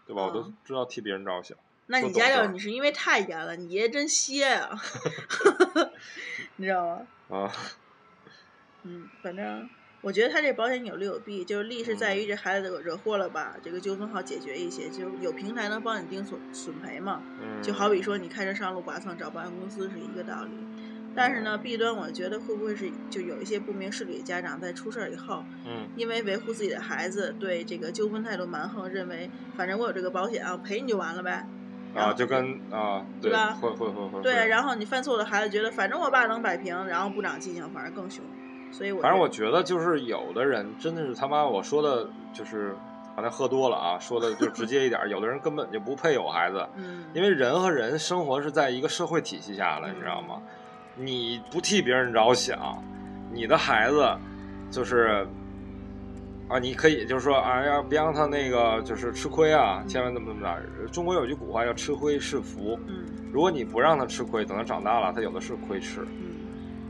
[0.07, 0.23] 对吧？
[0.25, 1.55] 我都嗯知道替别人着想。
[1.89, 4.71] 那你家教你是因为太严了，你爷爷真歇呀、
[6.57, 7.07] 你知道吗？
[7.29, 7.53] 啊，
[8.85, 9.69] 嗯，反正
[10.01, 17.23] 我觉得他这保险有利有弊，就是利是在于这孩子惹祸了吧，这个纠纷好解决一些，就有平台能帮你定损损赔嘛。
[17.43, 20.51] 嗯，就好比说你开车上路剐蹭找保险公司是一个道理。
[21.17, 31.47] 但是呢弊端，我觉得会不会是就有一些不明事理的家长在出事儿以后，嗯因为维护自己的孩子，对这个纠纷态度蛮横，认为反正我有这个保险啊，赔你就完了呗。
[31.95, 38.23] 啊，就跟啊，对，吧会会会会，对，然后你犯错的孩子觉得反正我爸能摆平，然后不长记性，反而更凶。
[38.71, 42.77] 所以我反正我觉觉得就是有的人真的是他妈我说的就是
[43.15, 50.43] 好像喝多了啊，说的就直接一点儿，有的人根本就不配有孩子，嗯，因为人和人生活是在一个社会体系下的，你知道吗？
[50.97, 52.83] 你不替别人着想，
[53.33, 54.09] 你的孩子
[54.71, 55.27] 就是
[56.49, 60.89] 啊，你可以就是说啊，要别让他那个就是吃亏啊，千万怎么怎么着。
[60.89, 66.01] 中国有句古话叫“吃亏是福”，嗯如果你不让他吃亏，等他长大了，他有的是亏吃。
[66.03, 66.35] 嗯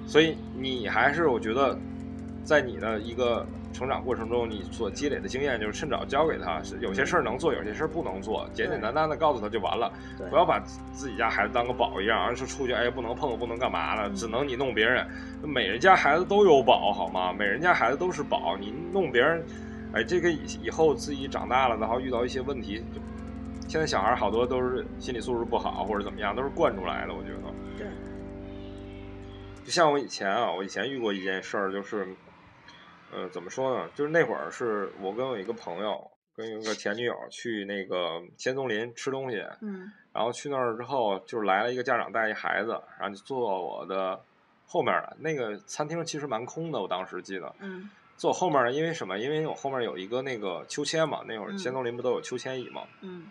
[0.07, 1.77] 所以你还是我觉得，
[2.47, 9.93] 在你的一个成长过程中，你所积累的经验就是趁早教给他，是有些事儿能做，有些事儿不能做，简简单单的告诉他就完了，
[10.31, 10.61] 不要把
[10.93, 15.05] 自己家孩子当个宝一样，而是出去哎不能碰，不能干嘛了，嗯只能你弄别人。
[15.43, 17.33] 每人家孩子都有宝好吗？
[17.33, 19.45] 每人家孩子都是宝，你弄别人，
[19.93, 23.01] 哎这个以以后自己长大了，然后遇到一些问题，就
[23.69, 27.37] 现在小孩好多都是心理素质不好或者怎么样，都是惯出来的，我觉得。
[27.77, 27.87] 对，
[29.65, 32.07] 就像我以前啊，我以前遇过一件事儿，就是，
[33.13, 33.89] 呃，怎么说呢？
[33.95, 44.19] 就是那会儿是我跟我一个朋友，跟一个前女友去那个千松林吃东西，嗯然后去那儿之后，就是来了一个家长带一孩子，然后就坐我的
[44.67, 45.17] 后面了。
[45.21, 49.19] 那个餐厅其实蛮空的，我当时记得嗯坐我后面呢，因为什么？
[49.19, 52.83] 因为我后面有一个那个秋千嘛，那会儿嗯千松林不都有秋千椅嘛？
[53.03, 53.27] 嗯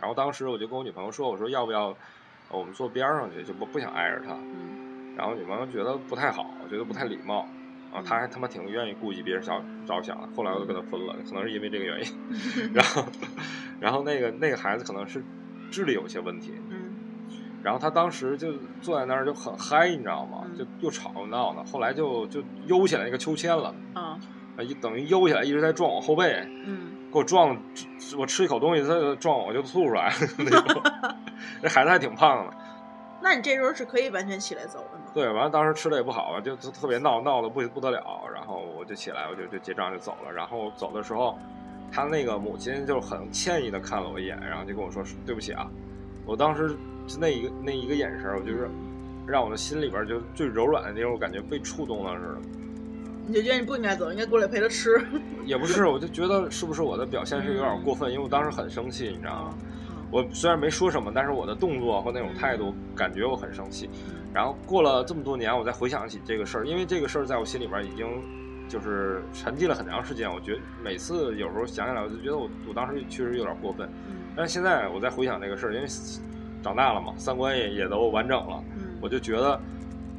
[0.00, 1.88] 然后当时我就跟我女朋友说，我说要不要
[2.48, 4.32] 呃我们坐边儿上去，就不不想挨着她。
[4.34, 7.46] 嗯然后女朋友觉得不太好，觉得不太礼貌，
[7.92, 10.28] 啊，他还他妈挺愿意顾及别人想着想的。
[10.34, 12.08] 后来我就跟他分了，可能是因为这个原因。
[12.72, 13.04] 然后，
[13.80, 15.22] 然后那个那个孩子可能是
[15.70, 16.90] 智力有些问题，嗯
[17.62, 20.44] 然后他当时就坐在那儿就很嗨，你知道吗？
[20.50, 21.62] 嗯就又吵又闹的。
[21.64, 24.18] 后来就就悠起来那个秋千了，啊
[24.56, 27.56] 啊，一等于悠起来一直在撞我后背，嗯给我撞，
[28.18, 30.14] 我吃一口东西，他就撞我，就吐出来了
[31.62, 32.56] 那孩子还挺胖的。
[33.22, 35.01] 那你这时候是可以完全起来走的吗？
[35.14, 38.22] 对，完了当时吃的也不好，就就特别闹，闹得不不得了。
[38.32, 40.32] 然后我就起来，我就就结账就走了。
[40.32, 41.38] 然后走的时候，
[41.92, 45.70] 他那个母亲就很歉意的看了我一眼，然后就跟我说对不起啊。
[46.24, 46.70] 我当时
[47.06, 48.70] 就那一个那一个眼神，我就是
[49.26, 52.40] 让我的心里边就最柔软的那种感觉被触动了似的。
[53.26, 54.98] 你就觉得你不应该走，应该过来陪他吃。
[55.44, 59.54] 也不是，我就觉得是不是我的表现是有点过分，因为我当时很生气，你知道吗？
[60.12, 63.88] 我虽然没说什么，但是我的动作和那种态度，感觉我很生气。
[64.32, 68.06] 然后过了这么多年，我再回想起这个事儿，因为这个事儿在我心里边已经
[68.68, 70.30] 就是沉寂了很长时间。
[70.30, 73.88] 我觉得每次有时候想起来，我就觉得我我当时确实有点过分。
[74.06, 75.86] 嗯但是现在我再回想这个事儿，因为
[76.62, 79.60] 长大了嘛，三观也也都完整了，嗯我就觉得，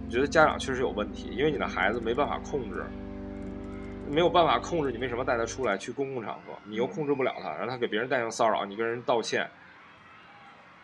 [0.07, 2.83] 我觉得家长确实有问题，因为你的孩子没办法控制，
[4.07, 6.53] 没有办法控制，你为什么带他出来去公共场合？
[6.65, 9.49] 你又控制不了他，让他给别人带上骚扰，你跟人道歉，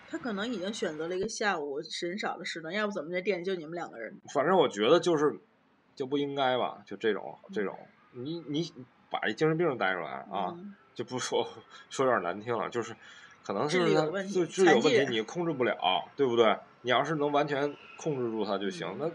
[0.10, 4.20] 他可能已经选择了一个下午人少的时段，要不怎么这店里就你们两个人？
[4.34, 5.40] 反正我觉得就是
[5.96, 7.78] 就不应该吧，就这种这种，
[8.14, 8.74] 你你
[9.12, 11.48] 把一精神病带出来啊，嗯 就不说
[11.90, 12.96] 说有点难听了，就是
[13.46, 16.58] 可能就是他智力有问题就有问题，你控制不了，对不对？
[16.82, 19.12] 你要是能完全控制住他就行，那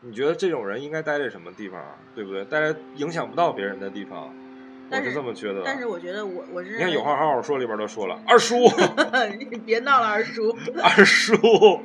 [0.00, 1.98] 你觉得这种人应该待在什么地方啊？
[2.14, 2.44] 对不对？
[2.46, 4.32] 待在影响不到别人的地方，我
[4.90, 5.62] 但是这么觉得。
[5.64, 8.56] 但是我觉得我我是你看《有话好好说》里边都说了，二叔，
[9.38, 10.56] 你别闹了，二叔。
[10.82, 11.80] 二叔，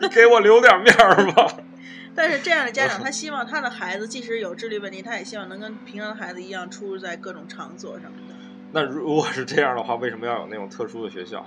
[0.00, 1.50] 你给我留点面儿吧。
[2.14, 8.34] 但是这样的家长，他希望他的孩子即使有智力问题，他也希望能跟平常的孩子一样出入在各种场所什么的。
[8.72, 11.46] 那如果是这样的话，为什么要有那种特殊的学校？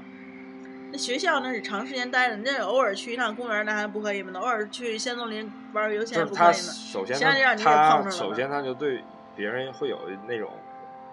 [0.92, 4.32] 那学校那是长时间待着，那偶尔去一趟公园，那还不可以吗？
[4.34, 6.54] 那偶尔去仙踪林玩个游戏还不可以吗？
[6.54, 7.20] 首先
[7.58, 9.04] 他首先他就对
[9.36, 10.50] 别人会有那种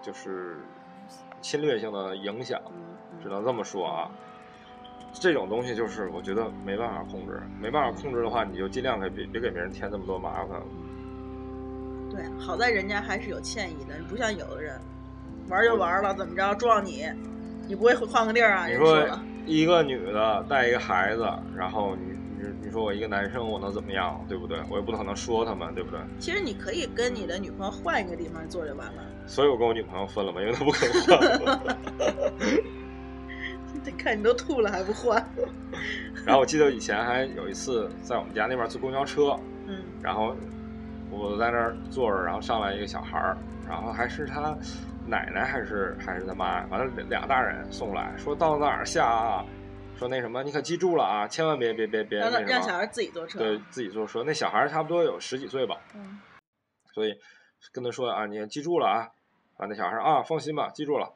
[0.01, 0.57] 就是
[1.41, 4.09] 侵略性的影响，嗯只能这么说啊。
[5.13, 10.61] 这种东西就是我觉得没办法控制，没办法控制的话，你就尽量给别别给别人添这么多麻烦。
[12.09, 14.79] 对，好在人家还是有歉意的，不像有的人
[15.49, 17.05] 玩就玩了，怎么着撞你，
[17.67, 18.67] 你不会换个地儿啊？
[18.67, 19.05] 你说
[19.45, 24.57] 一个女的带一个孩子，然后你你你说我一个男生我能怎么样，对不对？
[24.69, 25.99] 我也不可能说他们，对不对？
[26.19, 29.03] 其实你可以跟你的女朋友换一个地方坐就完了。
[29.27, 31.19] 所以我跟我女朋友分了嘛，因为她不肯换。
[33.83, 35.23] 这 看你都吐了还不换，
[36.25, 39.35] 然后我记得以前还有一次在我们家那边坐公交车，
[39.67, 40.35] 嗯然后
[41.09, 44.55] 我在那儿坐着，然后上来一个小孩儿，然后还是他
[45.07, 49.45] 奶奶还是还是他妈，反正俩大人送来说到哪儿下啊，
[49.97, 53.39] 说那什么，你可记住了啊，千万别别别别让小孩自己坐车。
[53.39, 54.23] 对自己坐车。
[54.23, 56.19] 那小孩差不多有十几岁吧，嗯
[56.93, 57.13] 所以
[57.71, 59.09] 跟他说啊，你记住了啊，
[59.57, 61.11] 啊，那小孩儿啊，放心吧，记住了。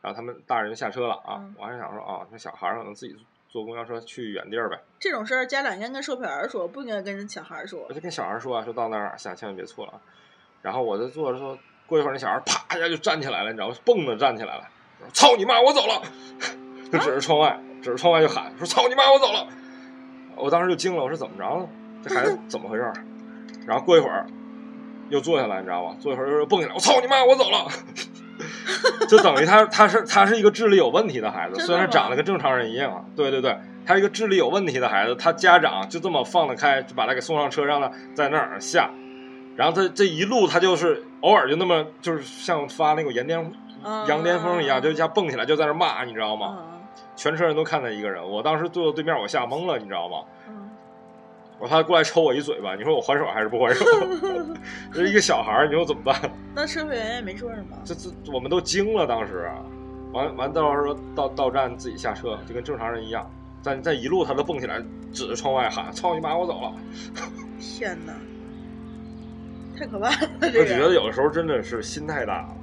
[0.00, 3.16] 然后他们大人就下车了啊，嗯我还想说啊，那小孩儿可能自己
[3.48, 7.92] 坐公交车去远地儿呗，这种事儿家长应该跟售票员说，不应该跟小孩说我。
[7.92, 10.00] 就跟小孩儿说啊，说到那儿下千万别错了啊。
[10.62, 13.76] 然后我在坐着说，过一会儿那小孩儿啪一下就站起来了，你知道吗？
[13.84, 14.68] 蹦着站起来了，
[15.00, 16.02] 说操你妈，我走了，
[16.90, 19.46] 就指着窗外，指着窗外就喊说操你妈，我走了。
[20.36, 21.68] 我当时就惊了，我说怎么着了？
[22.02, 22.92] 这孩子 怎么回事儿？
[23.66, 24.26] 然后过一会儿
[25.12, 25.94] 又坐下来，你知道吗？
[26.00, 27.68] 坐一会儿又蹦起来，我操你妈，我走了。
[29.06, 38.90] 就等于他他是他是一个智力有问题的孩子，虽然长得跟正常人一样，对对对，他是一个智力有问题的孩子，他家长就这么放得开，就把他给送上车，让他在那儿下，
[39.54, 43.44] 然后他这一路他就是偶尔就那么就是像发那个羊癫
[43.84, 46.56] 嗯羊癫疯一样，就一下蹦起来就在那骂，你知道吗？
[46.58, 46.68] 嗯
[47.14, 50.16] 全车人都看他一个人，我当时坐对面我吓懵了，你知道吗？
[51.62, 53.84] 嗯我怕他过来抽我一嘴巴，你说我还手还是不还手？
[54.92, 56.20] 这一个小孩儿，你说怎么办？
[56.56, 57.76] 那售票员也没说什么。
[57.84, 59.62] 这这我们都惊了，当时啊，
[60.12, 63.30] 完完到时候到到站自己下车，就跟正常人一样，
[63.62, 66.74] 在在一路他都蹦起来，指着窗外喊：“操你妈，我走了
[67.60, 68.12] 天哪，
[69.78, 72.56] 太可怕了！！”我这个觉得有的时候真的是心太大了，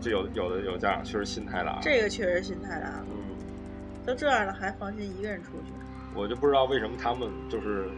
[0.00, 1.78] 就有有的有家长确实心太大了。
[1.82, 3.36] 这个确实心太大了，嗯，
[4.04, 5.72] 都这样了还放心一个人出去。
[6.16, 7.88] 我就不知道为什么他们就是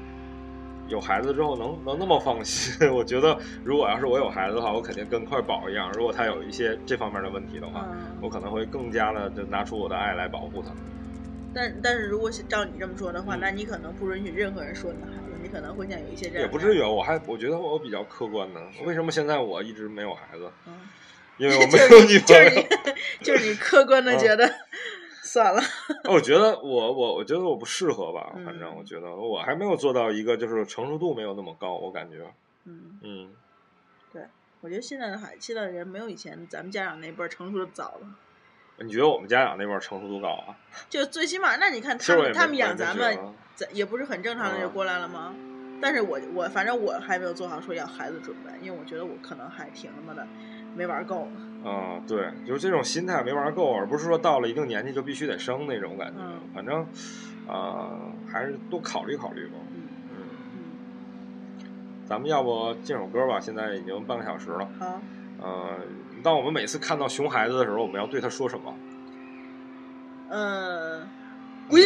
[0.88, 2.88] 有孩子之后能能那么放心。
[2.92, 10.70] 我觉得如果要是我有孩子的话，我肯定跟块宝一样，如果他有一些这方面的问题的话，嗯，我可能会更加的就拿出我的爱来保护他。
[11.54, 16.42] 但但是如果是照你这么说的话，嗯那你可能不允许任何人说你的孩子，你可能会像有一些这样。
[16.42, 16.82] 也不至于，。
[16.82, 18.60] 我还我觉得我比较客观呢。
[18.84, 20.50] 为什么现在我一直没有孩子？
[20.66, 20.74] 嗯，
[21.38, 22.50] 因为 我没有女朋友。
[22.50, 22.66] 你
[23.24, 24.46] 就是你客观的嗯觉得
[25.26, 25.60] 算了。
[26.04, 32.32] 我觉得我我我觉得我不适合吧，嗯反正我觉得我还没有做到一个就是成熟度没有那么高，我感觉，
[32.64, 33.30] 嗯，嗯，
[34.62, 38.08] 我觉得现在的孩，现在的人没有以前咱们家长那辈儿成熟的早了。
[38.78, 40.56] 你觉得我们家长那边成熟度高啊？
[40.88, 43.18] 就最起码，那你看他们他们养咱们，
[43.54, 45.34] 咱也不是很正常的就嗯过来了吗？
[45.80, 50.26] 但是我我反正我还没有做好说要孩子准备，因为我觉得我可能还挺他妈的
[50.74, 51.28] 没玩够。
[51.68, 56.14] 嗯，对，就是这种心态没玩够，而不是说到了一定年纪就必须得生那种感觉。
[56.20, 56.86] 嗯反正，
[57.48, 57.90] 呃，
[58.30, 59.54] 还是多考虑考虑吧。
[59.74, 60.16] 嗯嗯，
[60.54, 60.58] 嗯，
[62.06, 63.40] 咱们要不进首歌吧？
[63.40, 64.68] 现在已经半个小时了。
[64.78, 65.00] 好，
[65.42, 65.78] 呃，
[66.22, 68.72] 当我们每次看到熊孩子的时候，我们要对他说什么？
[70.28, 71.04] 呃，
[71.68, 71.82] 滚！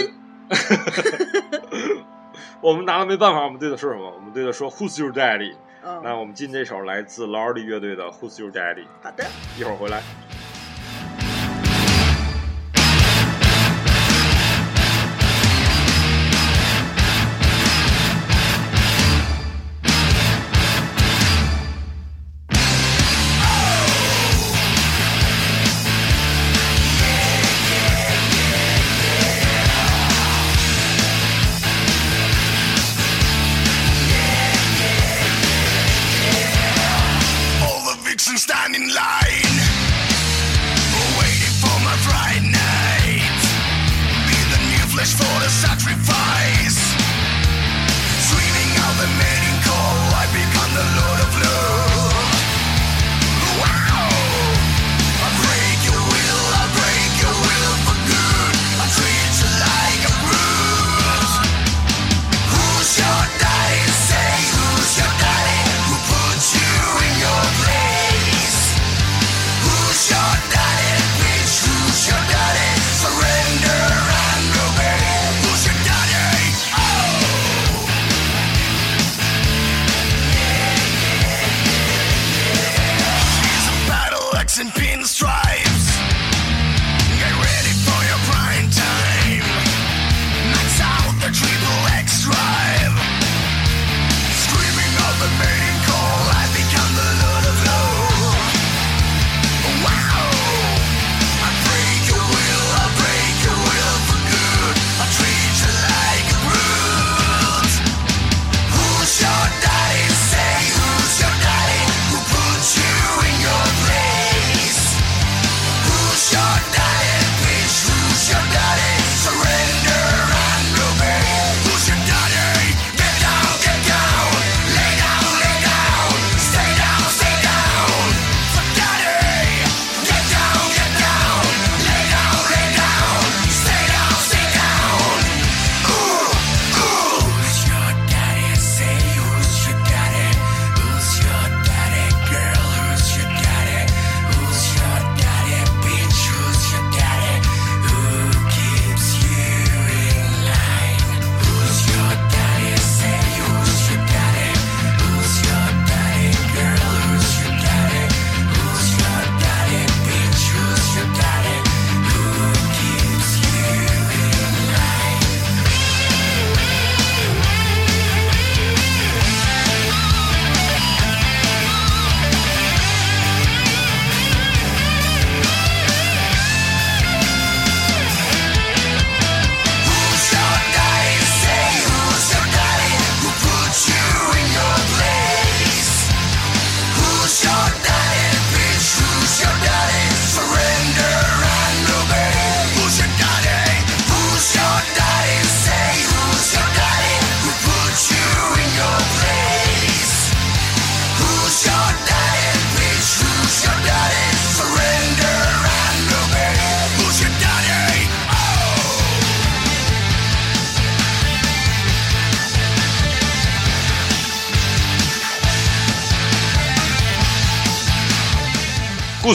[2.61, 4.13] 我们拿他没办法，我们对他说什么？
[4.15, 8.87] 我们对他说 Who's your daddy？、嗯，那我们进这首来自 Lordy 乐队的 Who's your daddy？
[9.03, 9.27] 好的。
[9.59, 10.03] 一会儿回来。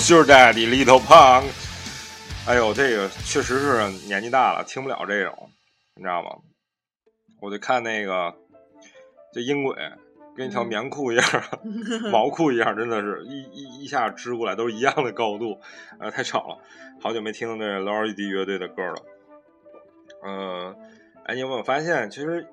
[0.05, 1.45] Who's your daddy, little punk？
[2.45, 5.49] 哎呦，这个确实是年纪大了，听不了这种，
[5.95, 6.29] 你知道吗？
[7.41, 8.35] 我就看那个
[9.33, 9.75] 这音轨，
[10.37, 11.25] 跟一条棉裤一样，
[12.13, 15.59] 毛裤一样，真的是一一一下织过来都是一样的高度，
[15.99, 16.59] 呃，太吵了，
[17.01, 19.01] 好久没听那 Lord 乐队的歌了。
[20.23, 20.75] 嗯，
[21.23, 22.45] 哎，你有没有发现，其实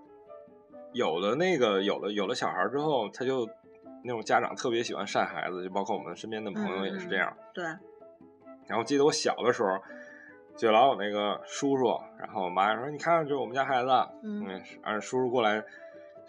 [0.95, 3.47] 有的那个有了有了小孩之后，他就
[4.03, 7.37] 那种家长特别喜欢晒孩子，就包括我们身边的朋友也是这样。
[7.55, 7.65] 对，
[8.67, 9.79] 然后记得我小的时候，
[10.57, 13.89] 就老有那个叔叔，然后我妈说：“你看，这是我们家孩子。”
[14.23, 15.63] 嗯，嗯叔叔过来，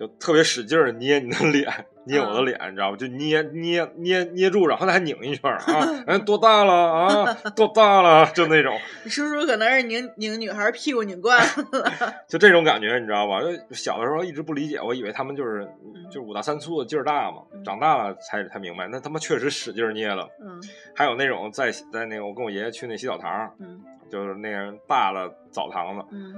[0.05, 1.85] 就特别使劲儿捏你的脸。
[2.05, 2.97] 捏我的脸，你知道吗？
[2.97, 5.87] 就捏捏捏捏住，然后他还拧一圈儿啊！
[6.05, 7.33] 哎，多大了啊？
[7.55, 8.25] 多大了？
[8.35, 8.77] 就那种。
[9.05, 11.45] 叔叔可能是拧拧女孩屁股拧惯了。
[12.27, 13.39] 就这种感觉，你知道吧？
[13.41, 15.65] 就小的时候一直不理解，我以为他们就是
[16.07, 17.37] 就是五大三粗的劲儿大嘛。
[17.63, 20.27] 长大了才才明白，那他妈确实使劲捏了。
[20.41, 20.61] 嗯。
[20.93, 23.81] 还有那种在在那个，我跟我爷爷去那洗澡堂，嗯，
[24.11, 26.35] 就是那样大的澡堂子，嗯。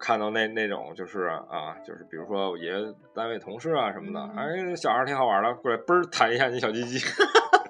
[0.00, 2.76] 看到那那种就是啊，就是比如说我爷爷
[3.14, 6.98] 单位同事啊什么的，哎，小孩挺好玩的，过来嘣儿弹一下你小鸡鸡，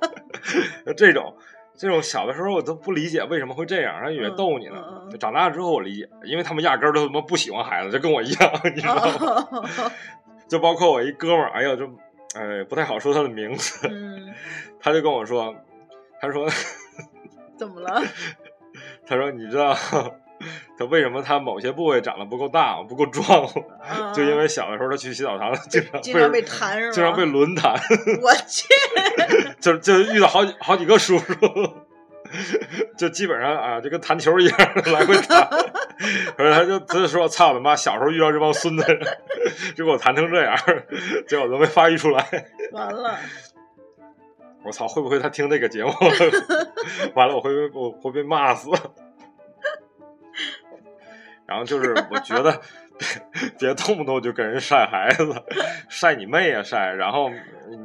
[0.96, 1.36] 这种
[1.74, 5.08] 这种小的时候我都不理解为什么会这样，他以为逗你呢。
[5.18, 9.90] 长大了之后我理解，因为他们压根儿都他妈不喜欢孩子，就跟我一样， 你知道吗？
[10.48, 11.86] 就包括我一哥们儿，哎呀，就
[12.34, 13.88] 哎不太好说他的名字，
[14.80, 15.54] 他就跟我说，
[16.20, 16.46] 他说
[17.56, 18.02] 怎么了？
[19.06, 19.74] 他说你知道。
[20.78, 23.46] 他为什么他某些部位长得不够大，不够壮？
[24.14, 27.74] 就因为小的时候他去洗澡堂，经常经常被弹，是经常被轮弹。
[28.22, 28.68] 我去，
[29.60, 31.34] 就就遇到好几好几个叔叔，
[32.96, 35.48] 就基本上啊，就跟弹球一样来回弹。
[36.36, 38.84] 而且他就他就说：“操他妈，小时候遇到这帮孙子，
[39.76, 40.56] 就给我弹成这样，
[41.28, 42.26] 结果都没发育出来。”
[42.72, 43.16] 完了，
[44.64, 45.92] 我操，会不会他听这个节目？
[47.14, 48.68] 完了，我会我会被骂死。
[51.52, 52.58] 然后就是，我觉得
[53.58, 55.34] 别动不动就跟人晒孩子，
[55.90, 56.94] 晒你妹啊晒！
[56.94, 57.30] 然后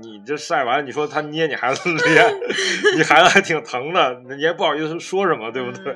[0.02, 2.26] 你这晒完，你说他捏你孩子脸，
[2.96, 5.94] 你孩子还挺疼的，你也不好意思说什么，对不对？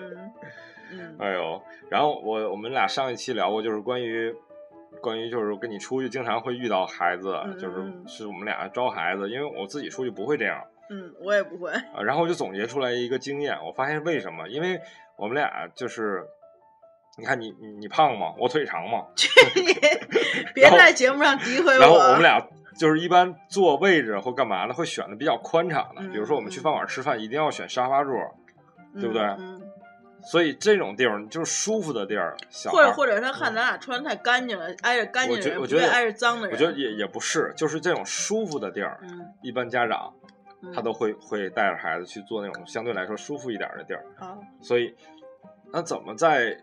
[1.18, 4.36] 哎呦，然后我我们俩上一期聊过，就是关于
[5.00, 10.62] 关于就是跟你出去经常会遇到孩子，就是是我们俩招孩子，因为我自己出去不会这样。
[10.90, 11.72] 嗯，我也不会。
[11.72, 14.50] 啊，然后我就总结出来一个经验，我发现为什么？
[14.50, 14.82] 因为
[15.16, 16.28] 我们俩就是。
[17.18, 18.34] 你看你你你胖吗？
[18.38, 19.06] 我腿长吗？
[19.16, 19.74] 去你！
[20.54, 21.80] 别在节目上诋毁我。
[21.80, 22.40] 然后我们俩
[22.78, 26.02] 就是一般坐位置或干嘛的，会选的比较宽敞的。
[26.10, 28.14] 比如说我们去饭馆吃饭，一定要选沙发桌，
[28.96, 29.24] 对不对？
[30.24, 32.36] 所以这种地方就是舒服的地儿。
[32.70, 36.52] 或者或者他看咱俩穿太干净了，挨着干净我觉得挨着脏的人。
[36.52, 39.00] 我觉得也也不是，就是这种舒服的地儿。
[39.04, 39.20] 嗯。
[39.42, 40.14] 一般家长
[40.74, 44.06] 他都会会带着孩子去做那种相对来说舒服一点的地儿。
[44.18, 44.38] 啊。
[44.62, 44.96] 所以
[45.74, 46.58] 那怎么在？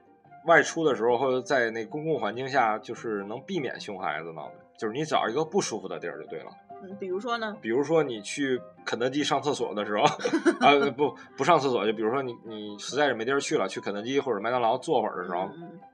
[0.48, 4.42] 外出的时候或者在那公共环境下，就是能避免熊孩子呢？
[4.76, 6.46] 就是你找一个不舒服的地儿就对了。
[6.82, 7.56] 嗯，比如说呢？
[7.60, 10.04] 比如说你去肯德基上厕所的时候，
[10.64, 15.50] 啊不不上厕所，就比如说你你实在是没地儿去了，去肯德基或者麦当劳坐会儿的时候，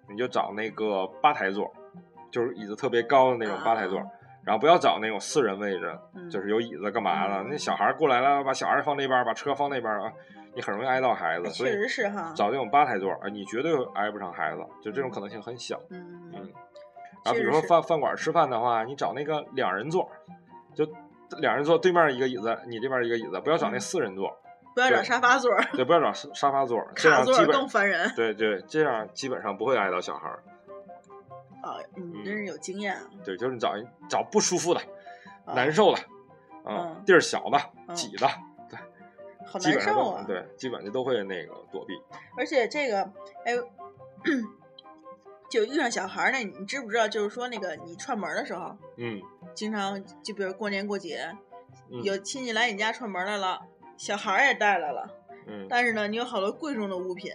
[0.08, 1.72] 你就找那个吧台座，
[2.30, 3.98] 就是椅子特别高的那种吧台座，
[4.44, 5.98] 然后不要找那种四人位置，
[6.30, 7.44] 就是有椅子干嘛的？
[7.48, 10.12] 那小孩过来了，把小孩放那边，把车放那边啊。
[10.56, 12.32] 你很容易挨到孩子，确实是哈。
[12.36, 15.80] 找这种吧台座，啊，你绝对挨不上孩子，就这种可能性很小。
[15.90, 16.52] 嗯嗯。
[17.24, 20.08] 然后比如说饭饭馆吃饭的话，你找那个两人座，
[20.72, 20.86] 就
[21.38, 24.32] 两人座对面一个椅子，你这边一个椅子，不要找那四人座。
[24.76, 25.50] 不要找沙发座。
[25.72, 28.08] 对，不要找沙发座， 这样基本更烦人。
[28.14, 30.30] 对对，这样基本上不会挨到小孩。
[31.64, 33.08] 啊，你真是有经验啊。
[33.24, 34.80] 对，就是找一找不舒服的、
[35.46, 35.98] 难受的，
[36.70, 37.58] 啊，地儿小的、
[37.94, 38.28] 挤的。
[38.68, 38.78] 对
[39.46, 40.24] 好难受啊！
[40.26, 41.92] 对，基本就都会那个躲避。
[42.36, 43.02] 而且这个，
[43.44, 43.52] 哎，
[45.50, 47.06] 就遇上小孩儿呢，你知不知道？
[47.06, 49.20] 就是说那个你串门的时候，嗯，
[49.54, 51.30] 经常就比如过年过节，
[52.02, 53.60] 有亲戚来你家串门来了，
[53.96, 55.08] 小孩儿也带来了，
[55.46, 57.30] 嗯，但是呢，你有好多贵重的物品。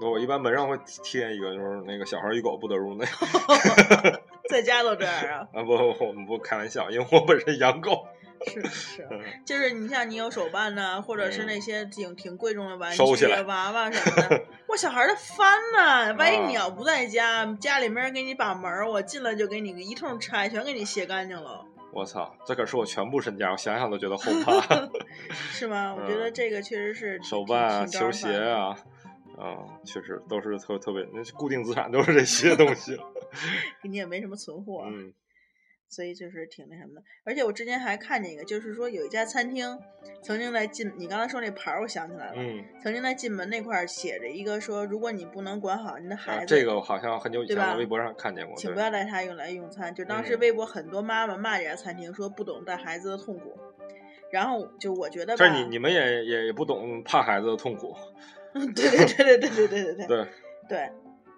[0.00, 3.04] 我一般门上会贴一个，就是那个小孩与狗不得入内。
[4.48, 5.48] 在家都这样啊？
[5.54, 5.72] 啊不，
[6.04, 8.06] 我们不开玩笑，因为我本身养狗。
[8.46, 9.08] 是 是，
[9.44, 13.02] 就是你像你有手办呐，或者是那些挺挺贵重的玩具、
[13.46, 21.64] 娃娃什么的，我小孩儿他翻呢，万一你要不在家，家里没人给你把门，我进来就给你一通拆，全给你卸干净了。
[21.92, 24.88] 我操，这可是我全部身家，我想想都觉得后怕。
[25.50, 25.96] 是吗？
[25.98, 28.76] 我觉得这个确实是手办啊、球鞋啊，
[29.38, 32.98] 啊，确实都是特特别，那固定资产都是这些东西。
[33.84, 34.84] 你也没什么存货。
[34.86, 35.12] 嗯。
[35.90, 37.02] 所以就是挺那什么的。
[37.24, 39.78] 而且我之前还看见一个，就是说有一家餐厅
[40.22, 49.94] 曾经在进你刚才说那牌儿，我想起来了，嗯，曾经在进门那块儿写着一个说，如果你不能管好你的孩啊子，这个我好像很久以前在微博上看见过，请不要带他用来用餐。
[49.94, 53.58] 就当时嗯微博很多妈妈骂这家餐厅，说不懂带孩子的痛苦。
[54.30, 57.96] 然后就我觉得吧，这你你们也也也不懂怕孩子的痛苦，
[58.74, 60.26] 对对对对对对对对对对，
[60.68, 60.90] 对，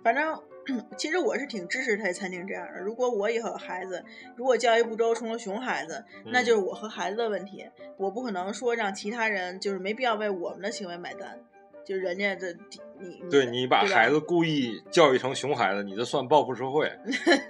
[0.02, 0.40] 反正
[0.96, 2.80] 其实我是挺支持他餐厅这样的。
[2.80, 4.04] 如果我以后有孩子，
[4.36, 7.68] 如果教育不周成了熊孩子，那嗯就是我和孩子的问题。
[7.96, 11.38] 我不可能说让其他人就是没必要为我们的行为买单，
[11.84, 12.54] 就是人家的
[12.98, 16.90] 你对你把孩子故意教育成熊孩子，你这算报复社会。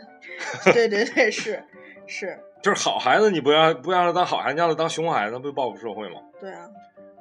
[0.73, 1.63] 对对对是
[2.07, 6.21] 是，就是好孩子，你不让不让他当好孩子，你让他当熊孩子，那不就报复社会吗？
[6.41, 6.69] 对啊，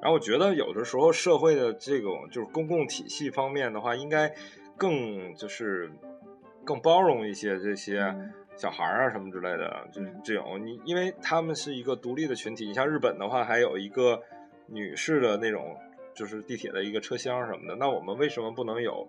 [0.01, 4.33] 然后我觉得有的时候社会的这种就是公共体系方面的话，应该
[4.77, 5.91] 更就是
[6.63, 8.33] 更包容一些这些嗯。
[8.55, 10.21] 小孩儿啊什么之类的，就是嗯。
[10.23, 10.59] 这种。
[10.65, 14.21] 你因为他们是一个独立的群体，你像日本的话，还有一个
[14.67, 15.77] 女士的那种
[16.13, 19.07] 就是地铁的一个车厢什么的，那我们为什么不能有，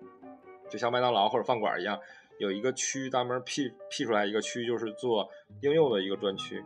[0.69, 1.99] 就像麦当劳或者饭馆一样？
[2.39, 5.29] 有一个区专门辟辟出来一个区，就是做
[5.61, 6.65] 婴幼的一个专区，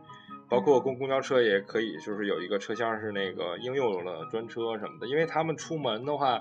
[0.48, 6.40] 包括公公交车也可以，就是有一个车厢是那个婴幼的专车什么的，因为他们出门的话，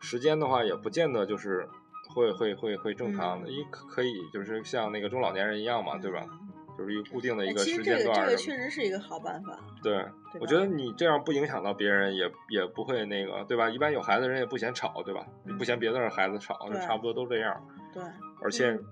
[0.00, 1.66] 时间的话也不见得就是
[2.14, 6.24] 会会会会正常的，嗯一可可以就是像那个中老年人一样嘛，对吧？
[6.28, 8.26] 嗯就是一个固定的一哎个时其实这个这。
[8.26, 9.98] 个确实是一个好办法，对，
[10.32, 13.68] 对我觉得你这样不影响到别人，也也不会那个，对吧？
[13.68, 15.26] 一般有孩子的人也不嫌吵，对吧？
[15.44, 17.68] 嗯不嫌别的人孩子吵，就差不多都这样。
[17.92, 18.02] 对，
[18.40, 18.84] 而且嗯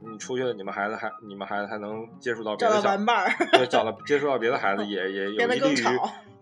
[0.00, 5.84] 你出去了，你们孩子还你们孩子还能接触到别找到的小，玩伴儿，对，找到接触到别的孩子 也也有利于，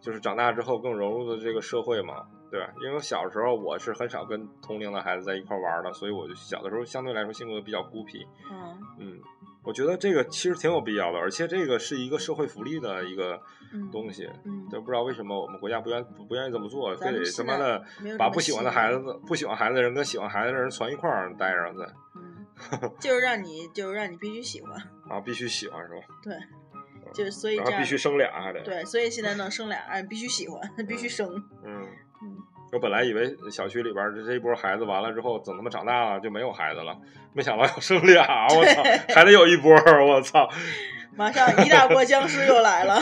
[0.01, 2.69] 就是长大之后更融入的这个社会嘛，对吧？
[2.83, 8.27] 因为小时候我是很少跟同龄的孩子在一块玩的，所以我就小的时候相对来说性格比较孤僻。
[8.51, 9.19] 嗯嗯，
[9.65, 13.41] 我觉得这个其实挺有必要的，而且这个是一个社会福利的一个
[13.73, 14.29] 嗯东西。
[14.45, 17.83] 嗯，就不知道为什么我们国家不愿不不愿意这么做，非得他妈的
[18.19, 21.95] 把不喜欢的孩子、不喜欢孩子的人跟喜欢孩子的人攒一块儿待着在，嗯，
[23.01, 24.73] 就是让你就是让你必须喜欢，
[25.09, 26.01] 啊必须喜欢是吧？
[26.23, 26.37] 对，
[27.13, 28.61] 就是所以这样必须生俩还得。
[28.61, 31.29] 对，所以现在能生俩，哎，必须喜欢，必须生，
[31.65, 31.87] 嗯，
[32.23, 32.37] 嗯，
[32.73, 36.97] 我本来以为小区里边儿这这一波孩子完了之后，等他们长大了就没有孩子了，
[37.33, 38.83] 没想到要生俩，我操，
[39.15, 40.49] 还得有一波儿，我操！
[41.15, 43.01] 马上一大波僵尸又来了，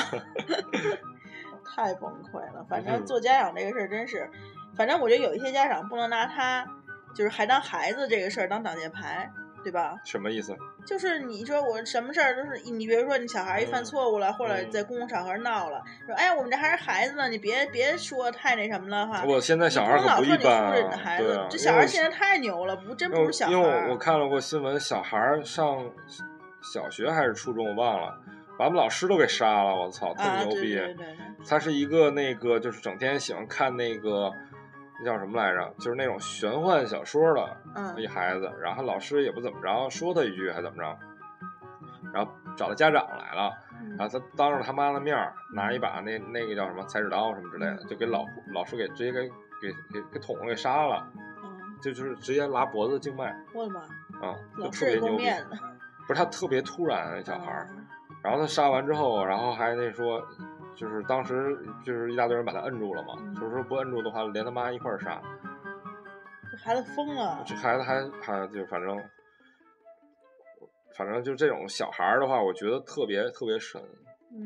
[1.75, 2.65] 太崩溃了。
[2.69, 4.31] 反正嗯做家长这个事儿真是，
[4.77, 6.65] 反正我觉得有一些家长不能拿他
[7.13, 9.29] 就是还当孩子这个事儿当挡箭牌，
[9.65, 9.99] 对吧？
[10.05, 10.55] 什么意思？
[10.87, 19.25] 就是你说我什么事儿都是你，比如说你小孩一犯嗯错误了，或者嗯在公共场合闹了，说哎呀我们这还是孩子呢，你别别说太那什么了哈。
[19.27, 23.67] 我现在小孩可不能老说你一般护着你的啊，孩子，这小孩现在太牛了，不真不是小孩因为。
[23.67, 25.91] 我我看了过新闻，小孩儿上
[26.73, 28.15] 小学还是初中我忘了，
[28.59, 30.75] 把我们老师都给杀了，我操，特啊，牛逼！
[30.75, 31.17] 对对对对，
[31.49, 34.31] 他是一个那个就是整天喜欢看那个
[34.99, 37.95] 那叫什么来着，就是那种玄幻小说的嗯。
[38.01, 40.99] 一孩子，然后老师也不怎么着，说他一句还怎么着，
[42.13, 43.97] 然后找他家长来了，嗯。
[43.97, 47.87] 然后他当着他妈的面儿拿一把那那个叫什么裁纸刀什么之类的，嗯。
[47.89, 49.29] 就给老老师给直接给
[49.61, 51.07] 给给给捅了给杀了，
[51.43, 53.81] 嗯，就就是直接拉脖子静脉我的妈，
[54.27, 55.25] 啊，就特别牛逼。
[56.07, 57.67] 不是他特别突然那，小孩
[58.23, 60.23] 然后他杀完之后，然后还那说，
[60.75, 65.23] 就是当时就是一大堆人把他摁住了嘛，嗯就是说不摁住的话，连他妈一块儿杀。
[66.51, 68.97] 这孩子疯了这，孩子还还就反正，
[70.97, 73.81] 反正就这种小孩儿的话，我觉得特别特别神，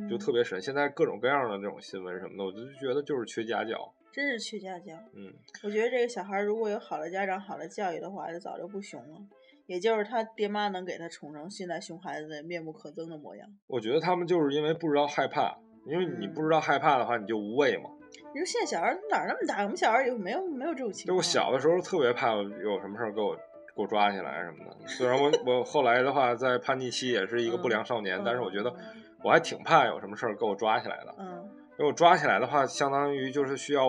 [0.09, 0.61] 就嗯特别神。
[0.61, 3.77] 现在各种各样的这种新闻什么的，我就觉得就是缺家教。
[4.11, 4.95] 真是缺家教。
[5.15, 9.21] 嗯，我觉得这个小孩儿如果有好的家长、好的教育的话，就早就不熊了。
[9.67, 13.47] 也就是他爹妈能给他宠成现在熊孩子的面目可憎的模样。
[13.67, 15.59] 我觉得他们就是因为不知道害怕，
[15.89, 17.91] 因为你嗯不知道害怕的话，你就无畏嘛。
[18.33, 19.63] 你说现在小孩儿哪儿那么大？
[19.63, 21.15] 我们小孩儿有没有没有这种情况？
[21.15, 24.77] 就我小的时候特别怕有什么事儿给我给我抓起来什么的。
[24.87, 28.73] 虽然我 我后来的话在叛逆期也是一个不良少年，嗯但是我觉得
[29.25, 31.15] 我还挺怕有什么事儿给我抓起来的。
[31.19, 33.87] 嗯，因为我抓起来的话，相当于就是需要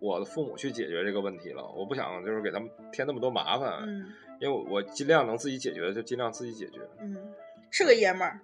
[0.00, 1.62] 我的父母去解决这个问题了。
[1.76, 4.06] 我不想就是给他们添那么多麻烦，嗯
[4.40, 6.80] 因为我我尽量能自己解决的就尽量自己解决。
[7.00, 7.32] 嗯嗯，
[7.70, 8.40] 是个爷们儿，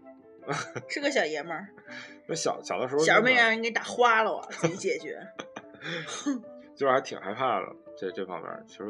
[0.88, 1.68] 是个小爷们儿，
[2.26, 5.20] 那小小的时候小时候没让人给打花了，我自己解决。
[6.74, 8.84] 就是还挺害怕的这这方面儿，其实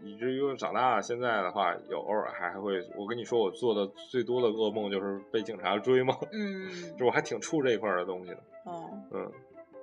[0.00, 9.30] 以以至于长大现在的话，有偶尔还会，我跟你说我做的最多的噩梦就是被警察追嘛，嗯， 就我还挺怵这一块儿的东西的，哦，嗯，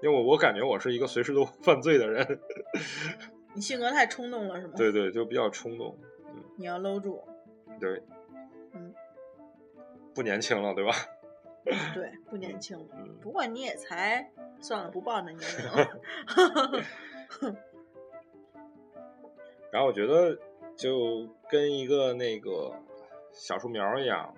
[0.02, 2.40] 因为我我感觉我是一个随时都犯罪的人，
[3.54, 4.74] 你性格太冲动了是吗？
[4.76, 5.96] 对对，就比较冲动，
[6.30, 7.24] 嗯你要搂住。
[7.80, 8.02] 对，
[8.74, 8.92] 嗯，
[10.16, 10.92] 不年轻了，对吧？
[11.64, 12.88] 对，不年轻
[13.22, 15.48] 不过你也才算了，不报那年龄。
[19.72, 20.38] 然后我觉得
[20.76, 22.74] 就跟一个那个
[23.32, 24.36] 小树苗一样，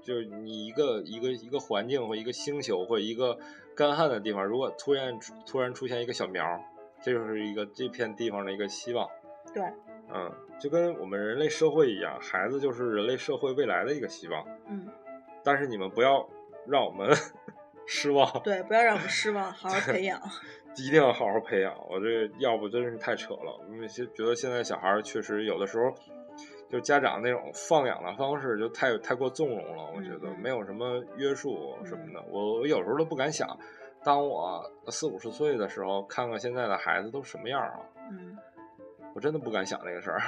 [0.00, 3.38] 就是你一个一个一个环境或一个星球或一个
[3.76, 6.60] 干旱的地方，如果突然突然出现一个小苗，
[7.00, 9.08] 这就是一个这片地方的一个希望。
[9.54, 9.62] 对，
[10.12, 14.44] 嗯，就跟我们人类社会一样，孩子就是人类社会未来的一个希望。
[14.66, 14.88] 嗯，
[15.44, 16.28] 但是你们不要
[16.66, 17.10] 让我们
[17.86, 20.20] 失望，对，不要让我们失望，好好培养。
[20.78, 21.74] 一定要好好培养。
[21.90, 25.94] 我这要不真是太扯了，因为现觉得现在小孩确实有的时候，
[26.70, 29.84] 就家长那种放养的方式就太太过纵容了。
[29.94, 33.46] 我觉得没有什么约束什么的，我我有时候都不敢想，
[34.02, 37.80] 当我四五十岁的时候，看看现在的孩子都什么样啊！
[38.10, 38.38] 嗯
[39.14, 40.22] 我真的不敢想这个事儿。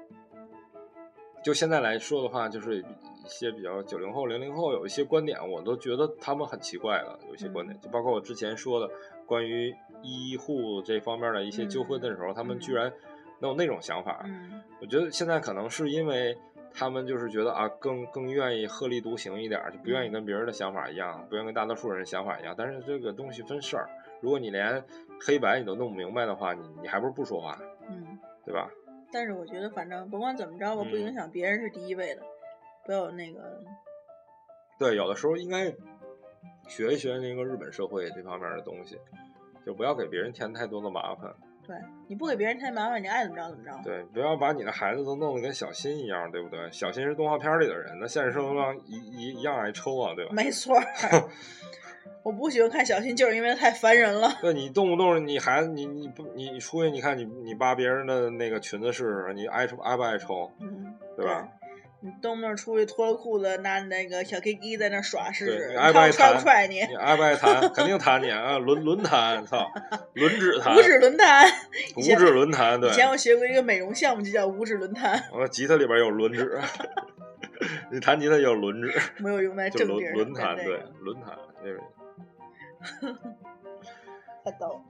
[1.42, 2.84] 就现在来说的话，就是
[3.26, 7.18] 一些比较九零后、零零后有一些观点，我都觉得他们很奇怪的。
[7.28, 8.88] 有一些观点，嗯就包括我之前说的
[9.26, 12.92] 关于医护这方面的一些纠纷的时候，他们居然
[13.40, 14.22] 能有那种想法。
[14.26, 16.38] 嗯我觉得现在可能是因为
[16.72, 22.54] 他们就是觉得啊，更更愿意鹤立独行一点，就不愿意跟别人的想法一样，不愿意跟大多数人想法一样。
[22.56, 23.88] 但是这个东西分事儿，
[24.20, 24.84] 如果你连
[25.20, 27.58] 黑白你都弄不明白的话，你你还不如不说话，
[27.88, 28.18] 嗯。
[28.44, 28.70] 对吧？
[29.10, 32.22] 但是我觉得，反正甭管怎么着吧，不影嗯响别人是第一位的，
[32.86, 33.62] 不要有那个。
[34.78, 35.74] 对，有的时候应该
[36.68, 38.98] 学一学那个日本社会这方面的东西，
[39.64, 41.34] 就不要给别人添太多的麻烦。
[41.66, 41.76] 对，
[42.06, 43.72] 你不给别人添麻烦，你爱怎么着怎么着。
[43.82, 46.70] 对，不要把你的孩子都弄得跟小新一样，对不对？
[46.70, 50.32] 小新是动画片里的人，那现实生活中一一一样爱抽啊，对吧？
[50.32, 50.76] 没错。
[52.22, 54.28] 我不喜欢看小新，就是因为他太烦人了。
[54.40, 61.48] 对你动不动你孩子你你不你出去你看你你扒别人的那个裙子试试，你爱抽爱不爱抽，嗯，对吧？
[62.06, 66.76] 你动不动出去脱了裤子，拿那个小 K K 在那耍试试，爱不爱弹不踹你？
[66.86, 67.60] 你爱不爱弹？
[67.74, 69.68] 肯定弹你啊，轮轮弹，操，
[70.14, 71.44] 轮指弹，五指轮弹。
[71.96, 72.92] 五指轮弹，对以。
[72.92, 76.60] 前我学过一个美容项目，就叫五指轮弹，我吉他里边有轮指，
[77.90, 80.12] 你弹吉他有轮指，没有用在正地儿。
[80.12, 81.80] 轮弹，对，轮弹，那个
[84.44, 84.80] 太逗。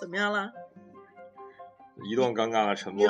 [0.00, 0.52] 怎么样了？
[2.02, 3.06] 一段尴尬的沉默？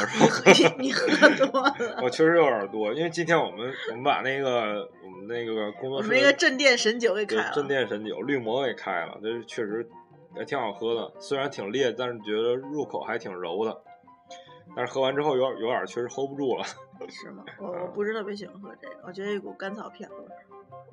[0.78, 1.06] 你你喝
[1.46, 1.74] 多了。
[2.04, 7.52] 我确实有点多，因为今天我们我们把那个我们那个工作室我们那个镇店神酒给开了。
[7.54, 9.88] 镇店神酒绿魔给开了，这是确实
[10.36, 13.82] 也挺好喝的，虽然挺烈，但是觉得入口还挺柔的。
[14.76, 16.64] 但是喝完之后有点有点确实 hold 不住了。
[17.08, 17.44] 是吗？
[17.58, 20.28] 我我不是特别喜欢喝这个，我觉得一股甘草片味儿，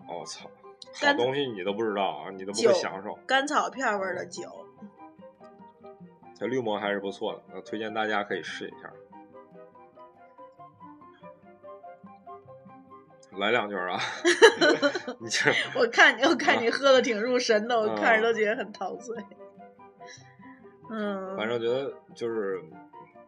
[0.08, 0.50] 我、操，
[0.94, 3.18] 好东西你都不知道啊，你都不会享受。
[3.28, 4.44] 甘草片味儿的酒。
[6.42, 8.92] 这绿膜还是不错的，那推荐大家可以试一下。
[13.38, 14.00] 来两句啊！
[15.22, 19.16] 你这我看你，我看你喝的挺入神的，我啊看着都觉得很陶醉。
[20.90, 22.60] 嗯，反正觉得就是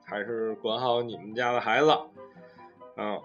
[0.04, 1.96] 还是管好你们家的孩子，
[2.98, 3.22] 嗯，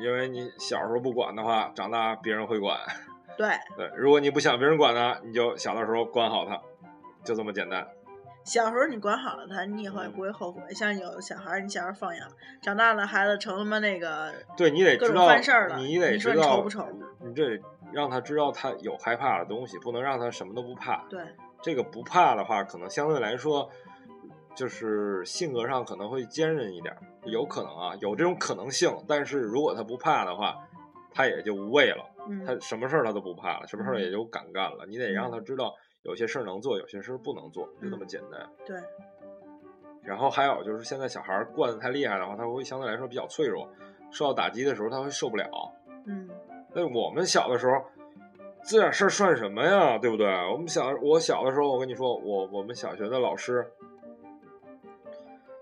[0.00, 2.76] 因为你小时候不管的话，长大别人会管。
[3.36, 6.60] 对， 对，如果你不想别人管呢，你就小的时候管好他，
[7.22, 7.86] 就这么简单。
[8.46, 10.62] 小时候你管好了他，你以后也不会后悔。
[10.72, 12.28] 像有的小孩儿，你小时候放养，
[12.62, 16.86] 长大了孩子成他妈那个，对你得知道犯事儿了你得说知道，你丑不丑
[17.20, 17.60] 你这
[17.92, 21.04] 让他知道他有害怕的东西，不能让他什么都不怕。
[21.10, 21.20] 对，
[21.60, 23.68] 这个不怕的话，可能相对来说，
[24.54, 28.96] 就是性格上可能会坚韧一点儿，有可能啊，有这种可能性。
[29.08, 30.56] 但是如果他不怕的话，
[31.12, 32.04] 他也就无畏了，
[32.46, 34.86] 他嗯，什么事儿他都不怕了，什么事儿嗯也就敢干了。
[34.88, 35.74] 你得让他知道，
[36.06, 38.48] 有些事儿能做，有些事儿不能做，就这么嗯简单。
[38.64, 38.80] 对，
[40.02, 43.68] 然后还有就是，现在小孩惯得太厉害的话，他会相对来说比较脆弱，
[44.10, 45.50] 受到打击的时候他会受不了。
[46.06, 46.30] 嗯，
[46.72, 47.84] 那我们小的时候，
[48.64, 49.98] 这点事儿算什么呀？
[49.98, 50.26] 对不对？
[50.52, 53.66] 我们小我小的时候，我跟你说，我我们小学的老师，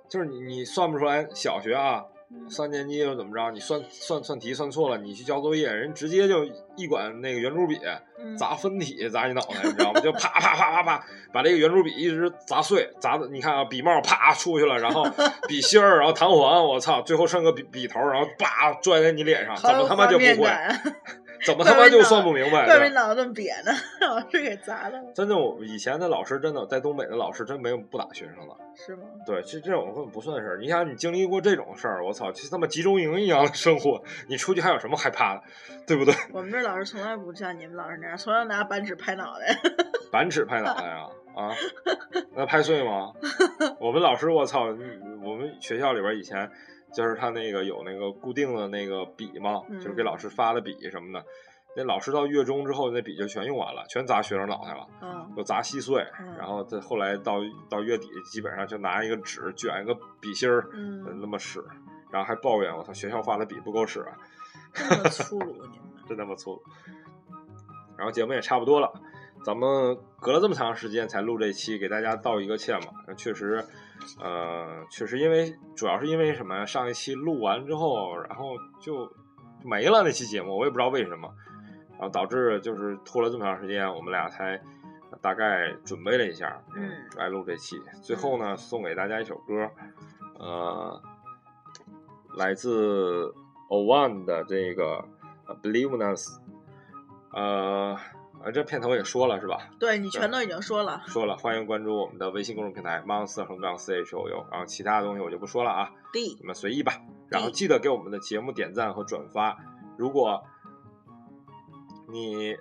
[0.09, 2.14] 就是你你算不出来，小学啊，嗯
[2.49, 3.51] 三年级又怎么着？
[3.53, 6.45] 你算算算题算错了，你去交作业，人直接就
[6.76, 7.78] 一管那个圆珠笔
[8.18, 10.01] 嗯砸分体，砸你脑袋，你知道吗？
[10.01, 15.05] 就啪啪啪啪啪，把这个圆珠笔一直砸碎，砸的你看啊，笔帽啪出去了，然后
[15.49, 20.49] 笔芯儿，然后弹簧，我操，最后剩个笔笔头，然后叭拽在你脸上，怎么他妈就不会？
[21.45, 22.64] 怎么他妈就算不明白？
[22.66, 28.55] 怪不得脑子这么瘪呢，让老师给砸了，真的，我以前的老师真的在东北的老师真没有不打学生的。
[28.76, 29.03] 是吗？
[29.24, 30.59] 对，这这种根本不算事儿。
[30.59, 35.42] 你想，你经历过这种事儿，我操，就他妈集中营一样的生活，你出去还有什么害怕的，
[35.86, 36.14] 对不对？
[36.32, 39.57] 我们这老师从来不像你们老师那样，从来拿板纸拍脑袋。
[40.11, 41.09] 板纸拍脑袋啊？
[41.36, 41.51] 啊，
[42.34, 43.12] 那拍碎吗？
[43.78, 44.66] 我们老师，我操，
[45.22, 46.51] 我们学校里边以前
[46.95, 51.24] 就是他那个有那个固定的那个笔嘛，就是给嗯老师发的笔什么的。
[51.76, 56.07] 那老师到月中之后，那笔就全用完了，全砸学生脑袋了，嗯都砸稀碎。
[56.20, 61.62] 嗯然后他后来到到月底，基本上就拿一个纸卷一个笔芯儿，嗯那么使，
[62.12, 64.16] 然后还抱怨我操，学校发的笔不够使啊。
[64.72, 65.78] 这么粗鲁你们。
[66.07, 66.62] 真他妈粗鲁。
[67.97, 68.92] 然后节目也差不多了，
[69.45, 73.14] 咱们隔了这么长时间才录这期，给大家道一个歉嘛。
[73.16, 73.64] 确实，
[74.20, 76.66] 呃，确实因为主要是因为什么呀？
[76.66, 79.11] 上一期录完之后，然后就
[79.64, 81.32] 没了那期节目，我也不知道为什么，
[81.92, 84.61] 然后导致就是拖了这么长时间，我们俩才
[85.20, 87.80] 大概准备了一下，嗯来录这期。
[88.03, 89.70] 最后呢，送给大家一首歌，
[90.38, 91.01] 呃，
[92.36, 93.32] 来自
[93.68, 95.05] O One 的这个
[95.47, 96.38] 呃 Believe Us，
[97.32, 97.97] 呃，
[98.45, 99.59] 呃，这片头也说了是吧？
[99.78, 101.03] 对你全都已经说了。
[101.07, 106.92] 说了，欢迎关注我们的微信公众平台 Monster 横杠 C H O U，然后其他的东西我就不说了啊，D 你们随意吧。
[107.28, 109.57] 然后记得给我们的节目点赞和转发，
[109.97, 110.45] 如果
[112.09, 112.55] 你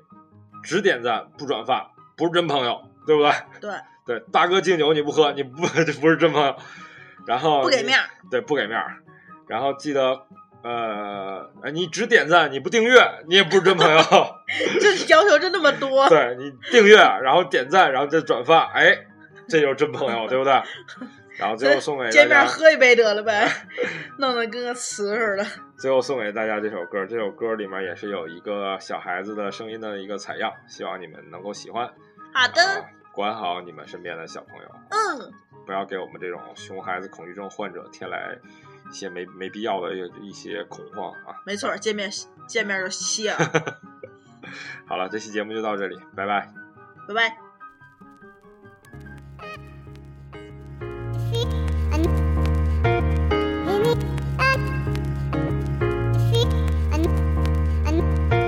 [0.64, 3.32] 只点赞不转发，不是真朋友，对不对？
[3.60, 3.72] 对，
[4.08, 6.56] 对，大哥敬酒你不喝，你不 这不是真朋友。
[7.28, 9.04] 然后不给面儿，对，不给面儿。
[9.48, 10.26] 然后记得，
[10.64, 14.00] 呃，哎你只点赞，你不订阅，你也不是真朋友。
[14.80, 16.08] 这要求真那么多。
[16.10, 18.98] 对你订阅，然后点赞，然后再转发，哎，
[19.48, 20.54] 这就是真朋友，对不对？
[21.38, 23.50] 然后最后送给见面，喝一杯得了呗，
[24.20, 25.46] 弄得跟个瓷似的。
[25.78, 27.06] 最后送给大家这首歌。
[27.08, 31.88] 这首歌里面也是有一个小孩子的声音的一个采样，希望你们能够喜欢。
[32.34, 35.32] 好的啊，管好你们身边的小朋友，嗯，
[35.66, 38.38] 不要给我们这种熊孩子恐惧症患者添来
[38.94, 41.42] 一些没没必要的一一些恐慌啊。
[41.48, 42.12] 没错，见面
[42.48, 43.80] 见面就歇了，
[44.86, 46.54] 好了，这期节目就到这里，拜拜。
[47.08, 47.38] 拜拜。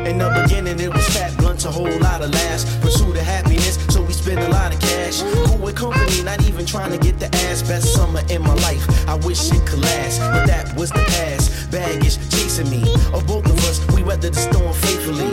[0.07, 2.63] In the beginning, it was fat blunts, a whole lot of laughs.
[6.65, 7.61] Even trying to get the ass.
[7.61, 10.19] Best summer in my life, I wish it could last.
[10.19, 11.71] But that was the past.
[11.71, 15.27] Baggage chasing me, or both of us, we weathered the storm faithfully.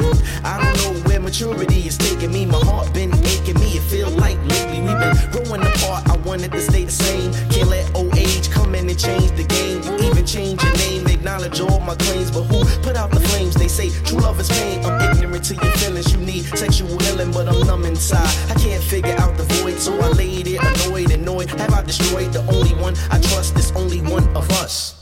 [0.44, 2.46] I don't know where maturity is taking me.
[2.46, 3.76] My heart been aching me.
[3.76, 6.08] It feel like lately we've been growing apart.
[6.08, 7.32] I wanted to stay the same.
[7.50, 9.82] Can't let old age come in and change the game.
[9.82, 12.30] You even change your name, acknowledge all my claims.
[12.32, 13.54] But who put out the flames?
[13.54, 14.84] They say true love is pain.
[14.84, 16.12] I'm ignorant to your feelings.
[16.12, 18.34] You need sexual healing, but I'm numb inside.
[18.50, 21.50] I can't figure out the void, so I laid it annoyed, annoyed.
[21.50, 23.54] Have I destroyed the only one I trust?
[23.54, 24.96] There's only one of us.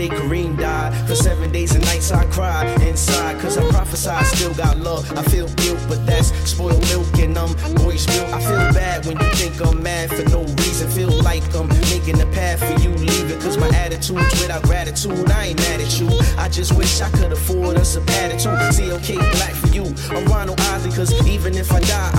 [0.00, 0.94] Day Kareem died.
[1.06, 3.38] For seven days and nights I cried inside.
[3.40, 5.04] Cause I prophesied, still got love.
[5.18, 8.28] I feel guilt, but that's spoiled milk and um boyish milk.
[8.32, 10.88] I feel bad when you think I'm mad for no reason.
[10.90, 13.38] Feel like I'm making the path for you leaving.
[13.40, 15.30] Cause my attitude's without gratitude.
[15.30, 16.08] I ain't mad at you.
[16.38, 18.58] I just wish I could afford us a attitude.
[18.74, 19.84] See, okay, black for you.
[20.16, 22.10] I'm Ronald Isley, cause even if I die,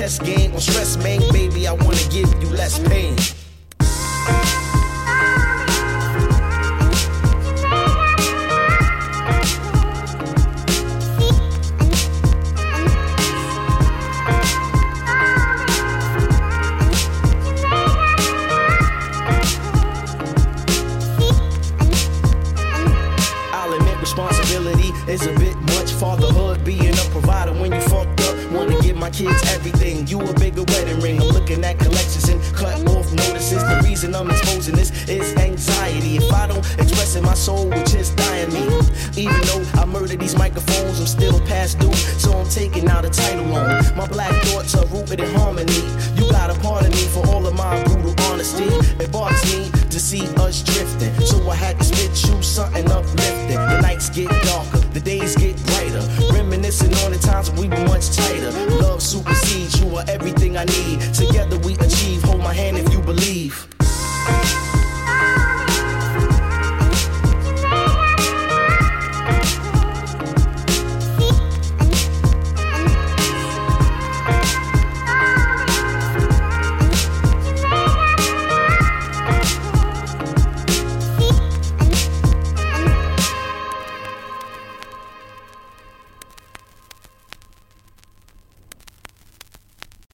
[0.00, 0.54] chess game.
[0.54, 0.89] On stress,